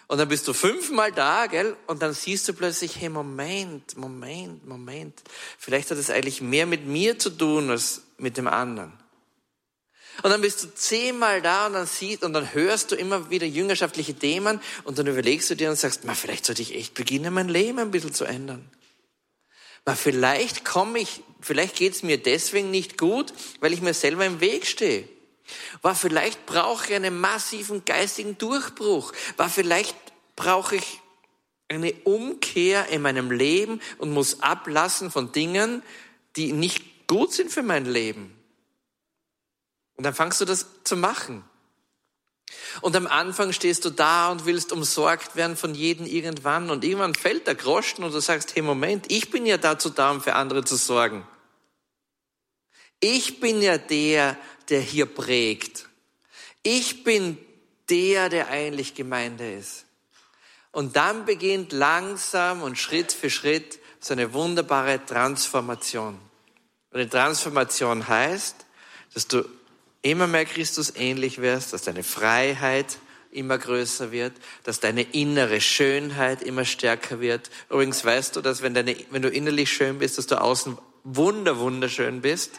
Und 0.08 0.20
dann 0.20 0.28
bist 0.28 0.48
du 0.48 0.54
fünfmal 0.54 1.12
da, 1.12 1.48
gell? 1.48 1.76
Und 1.88 2.02
dann 2.02 2.14
siehst 2.14 2.48
du 2.48 2.54
plötzlich, 2.54 3.00
hey, 3.00 3.10
Moment, 3.10 3.98
Moment, 3.98 4.66
Moment. 4.68 5.22
Vielleicht 5.58 5.90
hat 5.90 5.98
es 5.98 6.12
eigentlich 6.12 6.42
mehr 6.42 6.68
mit 6.68 6.86
mir 6.86 7.18
zu 7.18 7.32
tun 7.32 7.72
als 7.72 8.04
mit 8.18 8.38
dem 8.38 8.48
anderen. 8.48 8.94
Und 10.24 10.30
dann 10.30 10.42
bist 10.42 10.64
du 10.64 10.74
zehnmal 10.74 11.42
da 11.42 11.68
und 11.68 11.74
dann 11.74 11.88
siehst 11.88 12.24
und 12.24 12.34
dann 12.34 12.54
hörst 12.54 12.92
du 12.92 12.96
immer 12.96 13.30
wieder 13.30 13.46
jüngerschaftliche 13.46 14.14
Themen 14.14 14.62
und 14.84 14.98
dann 14.98 15.08
überlegst 15.08 15.50
du 15.50 15.56
dir 15.56 15.70
und 15.70 15.76
sagst, 15.76 16.06
ma, 16.06 16.14
vielleicht 16.14 16.46
sollte 16.46 16.62
ich 16.62 16.76
echt 16.76 16.94
beginnen, 16.94 17.34
mein 17.34 17.50
Leben 17.50 17.80
ein 17.80 17.92
bisschen 17.92 18.14
zu 18.14 18.24
ändern. 18.26 18.70
Ma, 19.86 19.96
vielleicht 19.96 20.64
komme 20.64 21.00
ich, 21.00 21.22
vielleicht 21.42 21.76
geht's 21.76 22.02
mir 22.02 22.18
deswegen 22.18 22.72
nicht 22.72 22.98
gut, 22.98 23.34
weil 23.60 23.74
ich 23.74 23.82
mir 23.82 23.94
selber 23.94 24.26
im 24.26 24.40
Weg 24.40 24.66
stehe. 24.66 25.08
War 25.82 25.96
vielleicht 25.96 26.46
brauche 26.46 26.88
ich 26.88 26.96
einen 26.96 27.20
massiven 27.20 27.86
geistigen 27.86 28.38
Durchbruch. 28.38 29.14
War 29.38 29.50
vielleicht 29.50 29.96
brauche 30.36 30.76
ich 30.78 31.02
eine 31.68 31.94
Umkehr 32.04 32.88
in 32.90 33.02
meinem 33.02 33.32
Leben 33.32 33.82
und 33.98 34.12
muss 34.12 34.42
ablassen 34.42 35.12
von 35.12 35.32
Dingen, 35.32 35.84
die 36.36 36.52
nicht 36.52 37.08
gut 37.08 37.34
sind 37.34 37.52
für 37.52 37.64
mein 37.64 37.86
Leben. 37.86 38.36
Und 39.96 40.04
dann 40.04 40.14
fangst 40.14 40.42
du 40.42 40.46
das 40.46 40.68
zu 40.84 40.96
machen. 40.96 41.44
Und 42.82 42.96
am 42.96 43.08
Anfang 43.08 43.54
stehst 43.54 43.86
du 43.86 43.90
da 43.90 44.32
und 44.32 44.46
willst 44.46 44.72
umsorgt 44.72 45.36
werden 45.36 45.58
von 45.58 45.74
jedem 45.74 46.06
irgendwann 46.06 46.70
und 46.70 46.84
irgendwann 46.84 47.16
fällt 47.16 47.48
der 47.48 47.56
Groschen 47.56 48.04
und 48.04 48.14
du 48.14 48.20
sagst, 48.20 48.56
hey 48.56 48.62
Moment, 48.62 49.12
ich 49.12 49.32
bin 49.32 49.46
ja 49.46 49.58
dazu 49.58 49.90
da, 49.90 50.12
um 50.12 50.22
für 50.22 50.36
andere 50.36 50.64
zu 50.64 50.76
sorgen. 50.76 51.26
Ich 53.00 53.40
bin 53.40 53.62
ja 53.62 53.78
der, 53.78 54.38
der 54.70 54.82
hier 54.82 55.06
prägt. 55.06 55.88
Ich 56.64 57.04
bin 57.04 57.38
der, 57.90 58.30
der 58.30 58.50
eigentlich 58.50 58.96
Gemeinde 58.96 59.54
ist. 59.54 59.86
Und 60.72 60.96
dann 60.96 61.26
beginnt 61.26 61.72
langsam 61.72 62.62
und 62.62 62.78
Schritt 62.78 63.12
für 63.12 63.30
Schritt 63.30 63.80
so 64.00 64.14
eine 64.14 64.34
wunderbare 64.34 65.04
Transformation. 65.06 66.20
Und 66.92 67.00
die 67.00 67.08
Transformation 67.08 68.08
heißt, 68.08 68.66
dass 69.14 69.28
du 69.28 69.44
immer 70.02 70.28
mehr 70.28 70.46
Christus 70.46 70.94
ähnlich 70.96 71.42
wirst, 71.42 71.74
dass 71.74 71.84
deine 71.84 72.04
Freiheit 72.04 72.98
immer 73.32 73.58
größer 73.58 74.12
wird, 74.12 74.34
dass 74.64 74.80
deine 74.80 75.02
innere 75.02 75.60
Schönheit 75.62 76.42
immer 76.42 76.66
stärker 76.66 77.20
wird. 77.20 77.50
Übrigens 77.70 78.04
weißt 78.04 78.36
du, 78.36 78.42
dass 78.42 78.62
wenn, 78.62 78.74
deine, 78.74 78.96
wenn 79.12 79.22
du 79.22 79.30
innerlich 79.30 79.72
schön 79.72 80.00
bist, 80.00 80.18
dass 80.18 80.28
du 80.28 80.40
außen 80.40 80.78
wunder, 81.04 81.60
wunderschön 81.60 82.22
bist. 82.22 82.52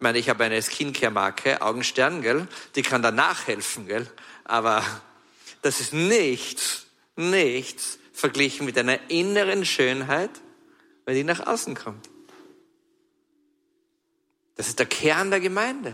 Ich 0.00 0.02
meine, 0.02 0.18
ich 0.18 0.30
habe 0.30 0.44
eine 0.44 0.62
Skincare-Marke, 0.62 1.60
Augenstern, 1.60 2.22
gell? 2.22 2.48
Die 2.74 2.80
kann 2.80 3.02
da 3.02 3.10
nachhelfen, 3.10 3.86
gell? 3.86 4.06
Aber 4.44 4.82
das 5.60 5.78
ist 5.78 5.92
nichts, 5.92 6.86
nichts 7.16 7.98
verglichen 8.14 8.64
mit 8.64 8.78
einer 8.78 9.10
inneren 9.10 9.66
Schönheit, 9.66 10.30
wenn 11.04 11.16
die 11.16 11.22
nach 11.22 11.46
außen 11.46 11.74
kommt. 11.74 12.08
Das 14.56 14.68
ist 14.68 14.78
der 14.78 14.86
Kern 14.86 15.28
der 15.28 15.40
Gemeinde. 15.40 15.92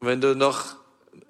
Und 0.00 0.08
wenn 0.08 0.20
du 0.20 0.36
noch 0.36 0.76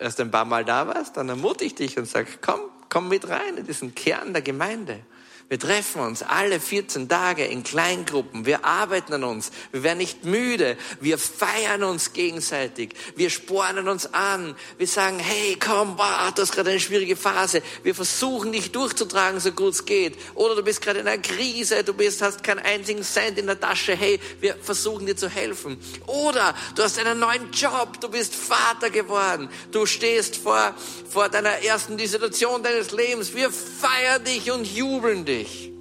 erst 0.01 0.21
ein 0.21 0.33
paar 0.33 0.45
Mal 0.45 0.65
da 0.65 0.89
warst, 0.89 1.17
dann 1.17 1.29
ermutige 1.29 1.67
ich 1.67 1.75
dich 1.77 1.99
und 1.99 2.07
sag, 2.07 2.43
komm, 2.43 2.63
komm 2.89 3.09
mit 3.09 3.29
rein 3.29 3.59
in 3.59 3.65
diesen 3.65 3.95
Kern 3.95 4.33
der 4.33 4.43
Gemeinde. 4.43 5.07
Wir 5.49 5.59
treffen 5.59 6.03
uns 6.03 6.23
alle 6.23 6.61
14 6.61 7.09
Tage 7.09 7.47
in 7.47 7.63
Kleingruppen. 7.63 8.45
Wir 8.45 8.67
arbeiten 8.67 9.15
an 9.15 9.25
uns. 9.25 9.51
Wir 9.73 9.83
werden 9.83 9.97
nicht 9.97 10.27
müde. 10.27 10.77
Wir 11.01 11.17
feiern 11.17 11.85
uns 11.85 12.13
gegenseitig. 12.13 12.91
Wir 13.17 13.31
spornen 13.31 13.89
uns 13.89 14.13
an. 14.13 14.55
Wir 14.77 14.87
sagen, 14.87 15.19
hey, 15.19 15.57
komm, 15.59 15.97
wow, 15.97 16.31
du 16.35 16.43
hast 16.43 16.53
gerade 16.53 16.69
eine 16.69 16.81
schwierige 16.81 17.17
Phase. 17.17 17.63
Wir 17.83 17.95
versuchen 17.95 18.53
dich 18.53 18.73
durchzutragen, 18.73 19.41
so 19.41 19.53
gut 19.53 19.73
es 19.73 19.87
geht. 19.87 20.19
Oder 20.35 20.55
du 20.55 20.63
bist 20.63 20.83
gerade 20.83 21.01
in 21.01 21.09
einer 21.09 21.23
Krise. 21.23 21.83
Du 21.83 21.95
bist, 21.95 22.21
hast 22.21 22.45
keinen 22.45 22.59
einzigen 22.59 23.03
Cent 23.03 23.39
in 23.39 23.47
der 23.47 23.59
Tasche. 23.59 23.97
Hey, 23.97 24.21
wir 24.41 24.55
versuchen 24.55 25.07
dir 25.07 25.17
zu 25.17 25.31
helfen. 25.31 25.79
Oder 26.07 26.55
du 26.75 26.83
hast 26.83 26.99
einen 26.99 27.21
neuen 27.21 27.51
Job. 27.53 27.99
Du 28.03 28.11
bist 28.11 28.35
Vater 28.35 28.91
geworden. 28.91 29.49
Du 29.73 29.87
stehst 29.87 30.37
vor, 30.37 30.75
vor 31.09 31.31
deiner 31.31 31.63
ersten 31.63 31.99
Situation 31.99 32.63
deines 32.63 32.91
Lebens. 32.91 33.35
Wir 33.35 33.51
feiern 33.51 34.23
dich 34.23 34.51
und 34.51 34.67
jubeln 34.67 35.25
dich 35.25 35.38
dich. 35.39 35.73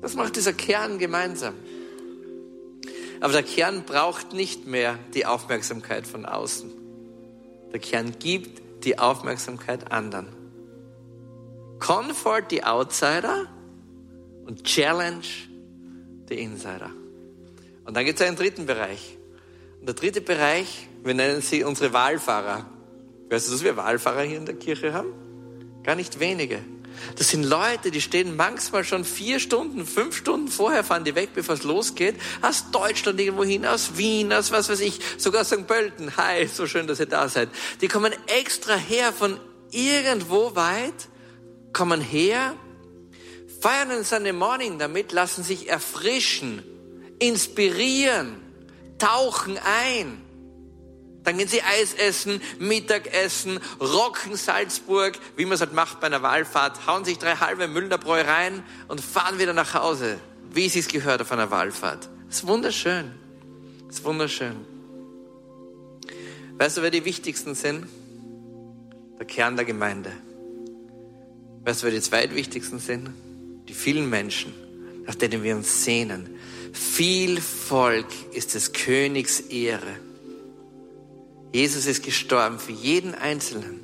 Das 0.00 0.14
macht 0.14 0.36
dieser 0.36 0.52
Kern 0.52 0.98
gemeinsam. 0.98 1.54
Aber 3.20 3.32
der 3.32 3.42
Kern 3.42 3.84
braucht 3.84 4.32
nicht 4.32 4.66
mehr 4.66 4.98
die 5.14 5.26
Aufmerksamkeit 5.26 6.06
von 6.06 6.24
außen. 6.24 6.70
Der 7.72 7.80
Kern 7.80 8.14
gibt 8.18 8.84
die 8.84 8.98
Aufmerksamkeit 8.98 9.92
anderen. 9.92 10.28
Comfort 11.78 12.50
die 12.50 12.64
Outsider 12.64 13.46
und 14.46 14.64
Challenge 14.64 15.22
die 16.28 16.38
Insider. 16.40 16.90
Und 17.84 17.96
dann 17.96 18.04
gibt 18.04 18.20
es 18.20 18.26
einen 18.26 18.36
dritten 18.36 18.66
Bereich. 18.66 19.18
Und 19.80 19.86
der 19.86 19.94
dritte 19.94 20.20
Bereich, 20.20 20.88
wir 21.02 21.14
nennen 21.14 21.42
sie 21.42 21.64
unsere 21.64 21.92
Wahlfahrer. 21.92 22.66
Weißt 23.28 23.48
du, 23.48 23.52
dass 23.52 23.64
wir 23.64 23.76
Wahlfahrer 23.76 24.22
hier 24.22 24.38
in 24.38 24.46
der 24.46 24.56
Kirche 24.56 24.92
haben? 24.92 25.12
Gar 25.82 25.96
nicht 25.96 26.20
wenige. 26.20 26.60
Das 27.16 27.30
sind 27.30 27.44
Leute, 27.44 27.90
die 27.90 28.00
stehen 28.00 28.36
manchmal 28.36 28.84
schon 28.84 29.04
vier 29.04 29.40
Stunden, 29.40 29.86
fünf 29.86 30.16
Stunden 30.16 30.48
vorher, 30.48 30.84
fahren 30.84 31.04
die 31.04 31.14
weg, 31.14 31.30
bevor 31.34 31.54
es 31.54 31.62
losgeht, 31.62 32.16
aus 32.42 32.70
Deutschland 32.70 33.20
irgendwo 33.20 33.44
hin, 33.44 33.66
aus 33.66 33.96
Wien, 33.96 34.32
aus 34.32 34.50
was 34.52 34.68
weiß 34.68 34.80
ich, 34.80 35.00
sogar 35.16 35.44
St. 35.44 35.66
Pölten. 35.66 36.16
Hi, 36.16 36.46
so 36.46 36.66
schön, 36.66 36.86
dass 36.86 37.00
ihr 37.00 37.06
da 37.06 37.28
seid. 37.28 37.48
Die 37.80 37.88
kommen 37.88 38.12
extra 38.26 38.74
her 38.74 39.12
von 39.12 39.38
irgendwo 39.70 40.54
weit, 40.54 41.08
kommen 41.72 42.00
her, 42.00 42.54
feiern 43.60 43.90
ein 43.90 44.04
Sunday 44.04 44.32
Morning 44.32 44.78
damit, 44.78 45.12
lassen 45.12 45.44
sich 45.44 45.68
erfrischen, 45.68 46.62
inspirieren, 47.18 48.36
tauchen 48.98 49.58
ein 49.58 50.29
dann 51.24 51.36
gehen 51.36 51.48
sie 51.48 51.62
Eis 51.62 51.94
essen, 51.94 52.40
Mittagessen, 52.58 53.60
rocken 53.78 54.36
Salzburg, 54.36 55.18
wie 55.36 55.44
man 55.44 55.52
es 55.52 55.60
halt 55.60 55.74
macht 55.74 56.00
bei 56.00 56.06
einer 56.06 56.22
Wallfahrt, 56.22 56.86
hauen 56.86 57.04
sich 57.04 57.18
drei 57.18 57.36
halbe 57.36 57.68
Müllnerbräu 57.68 58.22
rein 58.22 58.62
und 58.88 59.00
fahren 59.00 59.38
wieder 59.38 59.52
nach 59.52 59.74
Hause, 59.74 60.18
wie 60.52 60.66
es 60.66 60.72
sich 60.72 60.88
gehört 60.88 61.20
auf 61.20 61.32
einer 61.32 61.50
Wallfahrt. 61.50 62.08
Das 62.26 62.38
ist 62.38 62.46
wunderschön. 62.46 63.12
Das 63.86 63.96
ist 63.96 64.04
wunderschön. 64.04 64.56
Weißt 66.56 66.76
du, 66.76 66.82
wer 66.82 66.90
die 66.90 67.04
wichtigsten 67.04 67.54
sind? 67.54 67.86
Der 69.18 69.26
Kern 69.26 69.56
der 69.56 69.64
Gemeinde. 69.64 70.12
Weißt 71.64 71.82
du, 71.82 71.86
wer 71.86 71.92
die 71.92 72.00
zweitwichtigsten 72.00 72.78
sind? 72.78 73.10
Die 73.68 73.74
vielen 73.74 74.08
Menschen, 74.08 74.54
nach 75.06 75.14
denen 75.14 75.42
wir 75.42 75.54
uns 75.54 75.84
sehnen. 75.84 76.38
Viel 76.72 77.40
Volk 77.40 78.06
ist 78.32 78.54
des 78.54 78.72
Königs 78.72 79.40
Ehre. 79.40 80.09
Jesus 81.52 81.86
ist 81.86 82.04
gestorben 82.04 82.58
für 82.58 82.72
jeden 82.72 83.14
Einzelnen. 83.14 83.80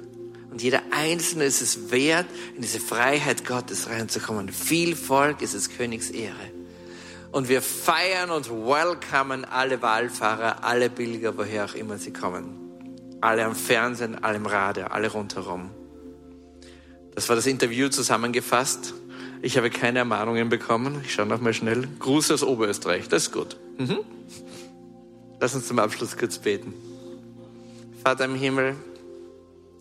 Und 0.51 0.63
jeder 0.63 0.83
Einzelne 0.91 1.45
ist 1.45 1.61
es 1.61 1.91
wert, 1.91 2.27
in 2.55 2.63
diese 2.63 2.81
Freiheit 2.81 3.45
Gottes 3.45 3.89
reinzukommen. 3.89 4.49
Viel 4.49 4.97
Volk 4.97 5.43
ist 5.43 5.55
es 5.55 5.69
Königs 5.69 6.11
Ehre. 6.11 6.35
Und 7.33 7.49
wir 7.49 7.61
feiern 7.61 8.31
und 8.31 8.49
welcomen 8.49 9.45
alle 9.45 9.83
Wahlfahrer, 9.83 10.65
alle 10.65 10.89
Pilger, 10.89 11.37
woher 11.37 11.67
auch 11.67 11.75
immer 11.75 11.99
sie 11.99 12.13
kommen. 12.13 12.57
Alle 13.21 13.45
am 13.45 13.55
Fernsehen, 13.55 14.23
alle 14.23 14.37
im 14.37 14.47
Radio, 14.47 14.87
alle 14.87 15.11
rundherum. 15.11 15.71
Das 17.15 17.29
war 17.29 17.37
das 17.37 17.47
Interview 17.47 17.89
zusammengefasst. 17.89 18.95
Ich 19.43 19.57
habe 19.59 19.71
keine 19.71 19.99
Ermahnungen 19.99 20.49
bekommen. 20.49 21.03
Ich 21.05 21.13
schaue 21.13 21.27
noch 21.27 21.41
mal 21.41 21.53
schnell. 21.53 21.87
Gruß 21.99 22.31
aus 22.31 22.43
Oberösterreich, 22.43 23.09
das 23.09 23.25
ist 23.25 23.33
gut. 23.33 23.57
Mhm. 23.79 23.99
Lass 25.41 25.55
uns 25.55 25.67
zum 25.67 25.79
Abschluss 25.79 26.17
kurz 26.17 26.39
beten. 26.39 26.73
Vater 28.07 28.27
im 28.27 28.37
Himmel, 28.37 28.77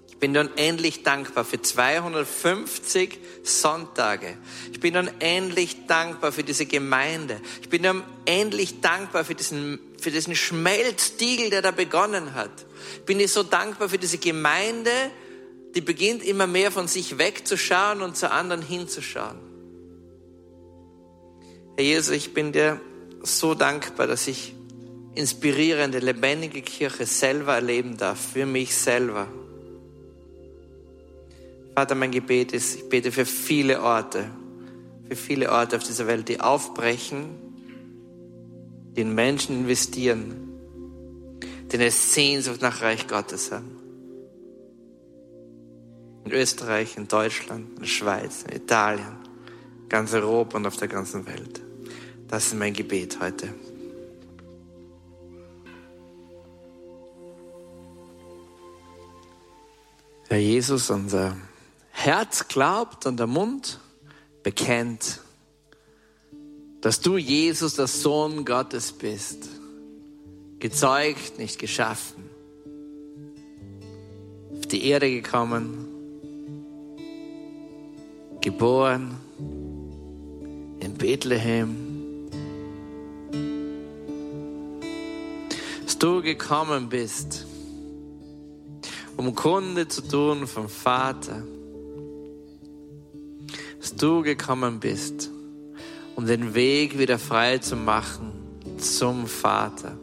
ich 0.09 0.17
bin 0.17 0.35
unendlich 0.35 1.03
dankbar 1.03 1.45
für 1.45 1.61
250 1.61 3.19
Sonntage. 3.43 4.35
Ich 4.71 4.79
bin 4.79 4.97
unendlich 4.97 5.85
dankbar 5.85 6.31
für 6.31 6.41
diese 6.41 6.65
Gemeinde. 6.65 7.39
Ich 7.61 7.69
bin 7.69 7.85
unendlich 7.85 8.81
dankbar 8.81 9.25
für 9.25 9.35
diesen, 9.35 9.77
für 10.01 10.09
diesen 10.09 10.35
Schmelztiegel, 10.35 11.51
der 11.51 11.61
da 11.61 11.69
begonnen 11.69 12.33
hat. 12.33 12.49
Ich 12.95 13.05
bin 13.05 13.19
dir 13.19 13.27
so 13.27 13.43
dankbar 13.43 13.89
für 13.89 13.99
diese 13.99 14.17
Gemeinde, 14.17 14.89
die 15.75 15.81
beginnt 15.81 16.23
immer 16.23 16.47
mehr 16.47 16.71
von 16.71 16.87
sich 16.87 17.19
wegzuschauen 17.19 18.01
und 18.01 18.17
zu 18.17 18.31
anderen 18.31 18.63
hinzuschauen. 18.63 19.37
Herr 21.77 21.85
Jesus, 21.85 22.15
ich 22.15 22.33
bin 22.33 22.53
dir 22.53 22.81
so 23.21 23.53
dankbar, 23.53 24.07
dass 24.07 24.27
ich 24.27 24.55
inspirierende, 25.15 25.99
lebendige 25.99 26.61
Kirche 26.61 27.05
selber 27.05 27.55
erleben 27.55 27.97
darf, 27.97 28.33
für 28.33 28.45
mich 28.45 28.75
selber. 28.75 29.27
Vater, 31.73 31.95
mein 31.95 32.11
Gebet 32.11 32.51
ist, 32.51 32.75
ich 32.75 32.89
bete 32.89 33.11
für 33.11 33.25
viele 33.25 33.81
Orte, 33.81 34.29
für 35.07 35.15
viele 35.15 35.51
Orte 35.51 35.77
auf 35.77 35.83
dieser 35.83 36.07
Welt, 36.07 36.27
die 36.29 36.39
aufbrechen, 36.39 37.25
die 38.95 39.01
in 39.01 39.13
Menschen 39.13 39.59
investieren, 39.59 40.49
die 41.71 41.75
eine 41.75 41.91
Sehnsucht 41.91 42.61
nach 42.61 42.81
Reich 42.81 43.07
Gottes 43.07 43.51
haben. 43.51 43.71
In 46.25 46.31
Österreich, 46.31 46.97
in 46.97 47.07
Deutschland, 47.07 47.69
in 47.75 47.81
der 47.81 47.87
Schweiz, 47.87 48.43
in 48.43 48.55
Italien, 48.55 49.17
ganz 49.89 50.13
Europa 50.13 50.57
und 50.57 50.65
auf 50.65 50.77
der 50.77 50.87
ganzen 50.87 51.25
Welt. 51.27 51.61
Das 52.27 52.47
ist 52.47 52.55
mein 52.55 52.73
Gebet 52.73 53.19
heute. 53.19 53.53
Herr 60.27 60.39
Jesus, 60.39 60.89
unser 60.89 61.37
Herz 61.91 62.47
glaubt 62.47 63.05
und 63.05 63.17
der 63.17 63.27
Mund 63.27 63.79
bekennt, 64.41 65.21
dass 66.81 66.99
du 66.99 67.17
Jesus, 67.17 67.75
der 67.75 67.85
Sohn 67.85 68.43
Gottes 68.43 68.91
bist. 68.91 69.47
Gezeugt, 70.57 71.37
nicht 71.37 71.59
geschaffen. 71.59 72.23
Auf 74.57 74.65
die 74.65 74.85
Erde 74.87 75.11
gekommen, 75.11 75.87
geboren 78.41 79.17
in 80.79 80.95
Bethlehem. 80.97 82.29
Dass 85.83 85.99
du 85.99 86.23
gekommen 86.23 86.89
bist, 86.89 87.44
um 89.17 89.33
Kunde 89.35 89.87
zu 89.87 90.01
tun 90.01 90.47
vom 90.47 90.69
Vater, 90.69 91.43
dass 93.79 93.95
du 93.95 94.21
gekommen 94.21 94.79
bist, 94.79 95.29
um 96.15 96.25
den 96.25 96.53
Weg 96.53 96.97
wieder 96.97 97.19
frei 97.19 97.59
zu 97.59 97.75
machen 97.75 98.31
zum 98.77 99.27
Vater. 99.27 99.97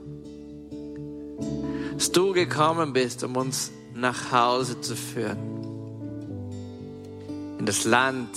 Dass 1.95 2.13
du 2.13 2.33
gekommen 2.33 2.93
bist, 2.93 3.23
um 3.25 3.37
uns 3.37 3.71
nach 3.95 4.33
Hause 4.33 4.81
zu 4.81 4.97
führen. 4.97 5.39
In 7.59 7.67
das 7.67 7.85
Land 7.85 8.29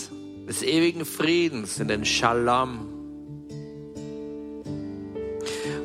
des 0.47 0.61
ewigen 0.61 1.05
Friedens, 1.05 1.79
in 1.79 1.87
den 1.87 2.05
Shalom. 2.05 2.87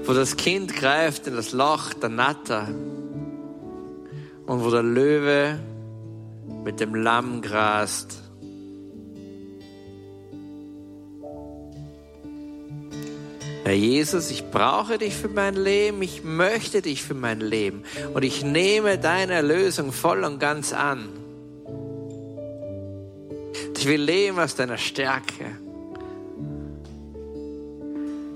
Wo 0.05 0.13
das 0.13 0.37
Kind 0.37 0.75
greift 0.75 1.27
in 1.27 1.37
das 1.37 1.53
Loch 1.53 1.95
der 1.95 2.09
Natter 2.09 2.69
und 4.51 4.65
wo 4.65 4.71
der 4.73 4.83
Löwe 4.83 5.61
mit 6.65 6.81
dem 6.81 6.97
Lamm 6.97 7.41
grast. 7.41 8.21
Herr 13.63 13.75
Jesus, 13.75 14.33
ich 14.33 14.51
brauche 14.51 14.99
dich 14.99 15.15
für 15.15 15.29
mein 15.29 15.55
Leben, 15.55 16.03
ich 16.03 16.25
möchte 16.25 16.83
dich 16.83 17.05
für 17.05 17.15
mein 17.15 17.41
Leben 17.41 17.85
und 18.13 18.25
ich 18.25 18.43
nehme 18.43 18.99
deine 18.99 19.35
Erlösung 19.35 19.93
voll 19.93 20.25
und 20.25 20.41
ganz 20.41 20.73
an. 20.73 21.09
Ich 23.79 23.87
will 23.87 24.03
leben 24.03 24.41
aus 24.41 24.57
deiner 24.57 24.79
Stärke. 24.79 25.47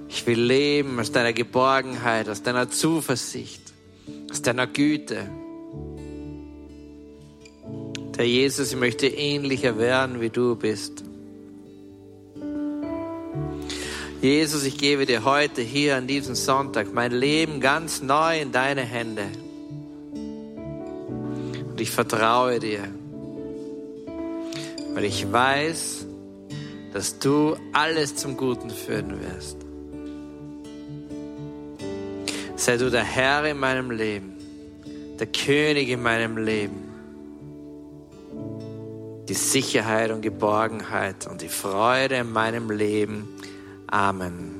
Ich 0.09 0.25
will 0.29 0.41
leben 0.41 1.01
aus 1.01 1.11
deiner 1.11 1.33
Geborgenheit, 1.33 2.29
aus 2.29 2.41
deiner 2.41 2.71
Zuversicht, 2.71 3.73
aus 4.31 4.43
deiner 4.43 4.69
Güte. 4.69 5.29
Herr 8.17 8.27
Jesus, 8.27 8.71
ich 8.71 8.79
möchte 8.79 9.09
ähnlicher 9.09 9.77
werden, 9.77 10.21
wie 10.21 10.31
du 10.31 10.55
bist. 10.55 11.03
Jesus, 14.23 14.65
ich 14.65 14.79
gebe 14.79 15.05
dir 15.05 15.25
heute 15.25 15.63
hier 15.63 15.97
an 15.97 16.07
diesem 16.07 16.37
Sonntag 16.37 16.95
mein 16.95 17.11
Leben 17.11 17.61
ganz 17.61 18.03
neu 18.03 18.41
in 18.41 18.53
deine 18.53 18.83
Hände. 18.83 19.25
Und 21.71 21.81
ich 21.81 21.91
vertraue 21.91 22.61
dir, 22.61 22.85
weil 24.95 25.05
ich 25.05 25.33
weiß, 25.33 26.07
dass 26.93 27.19
du 27.19 27.57
alles 27.73 28.15
zum 28.15 28.37
Guten 28.37 28.71
führen 28.71 29.19
wirst. 29.21 29.57
Sei 32.55 32.77
du 32.77 32.93
der 32.93 33.03
Herr 33.03 33.45
in 33.45 33.59
meinem 33.59 33.91
Leben, 33.91 34.35
der 35.19 35.27
König 35.27 35.89
in 35.89 36.01
meinem 36.01 36.39
Leben. 36.39 36.84
Die 39.29 39.35
Sicherheit 39.35 40.11
und 40.11 40.21
Geborgenheit 40.21 41.27
und 41.27 41.41
die 41.41 41.49
Freude 41.49 42.17
in 42.17 42.31
meinem 42.31 42.71
Leben. 42.71 43.29
Amen. 43.87 44.54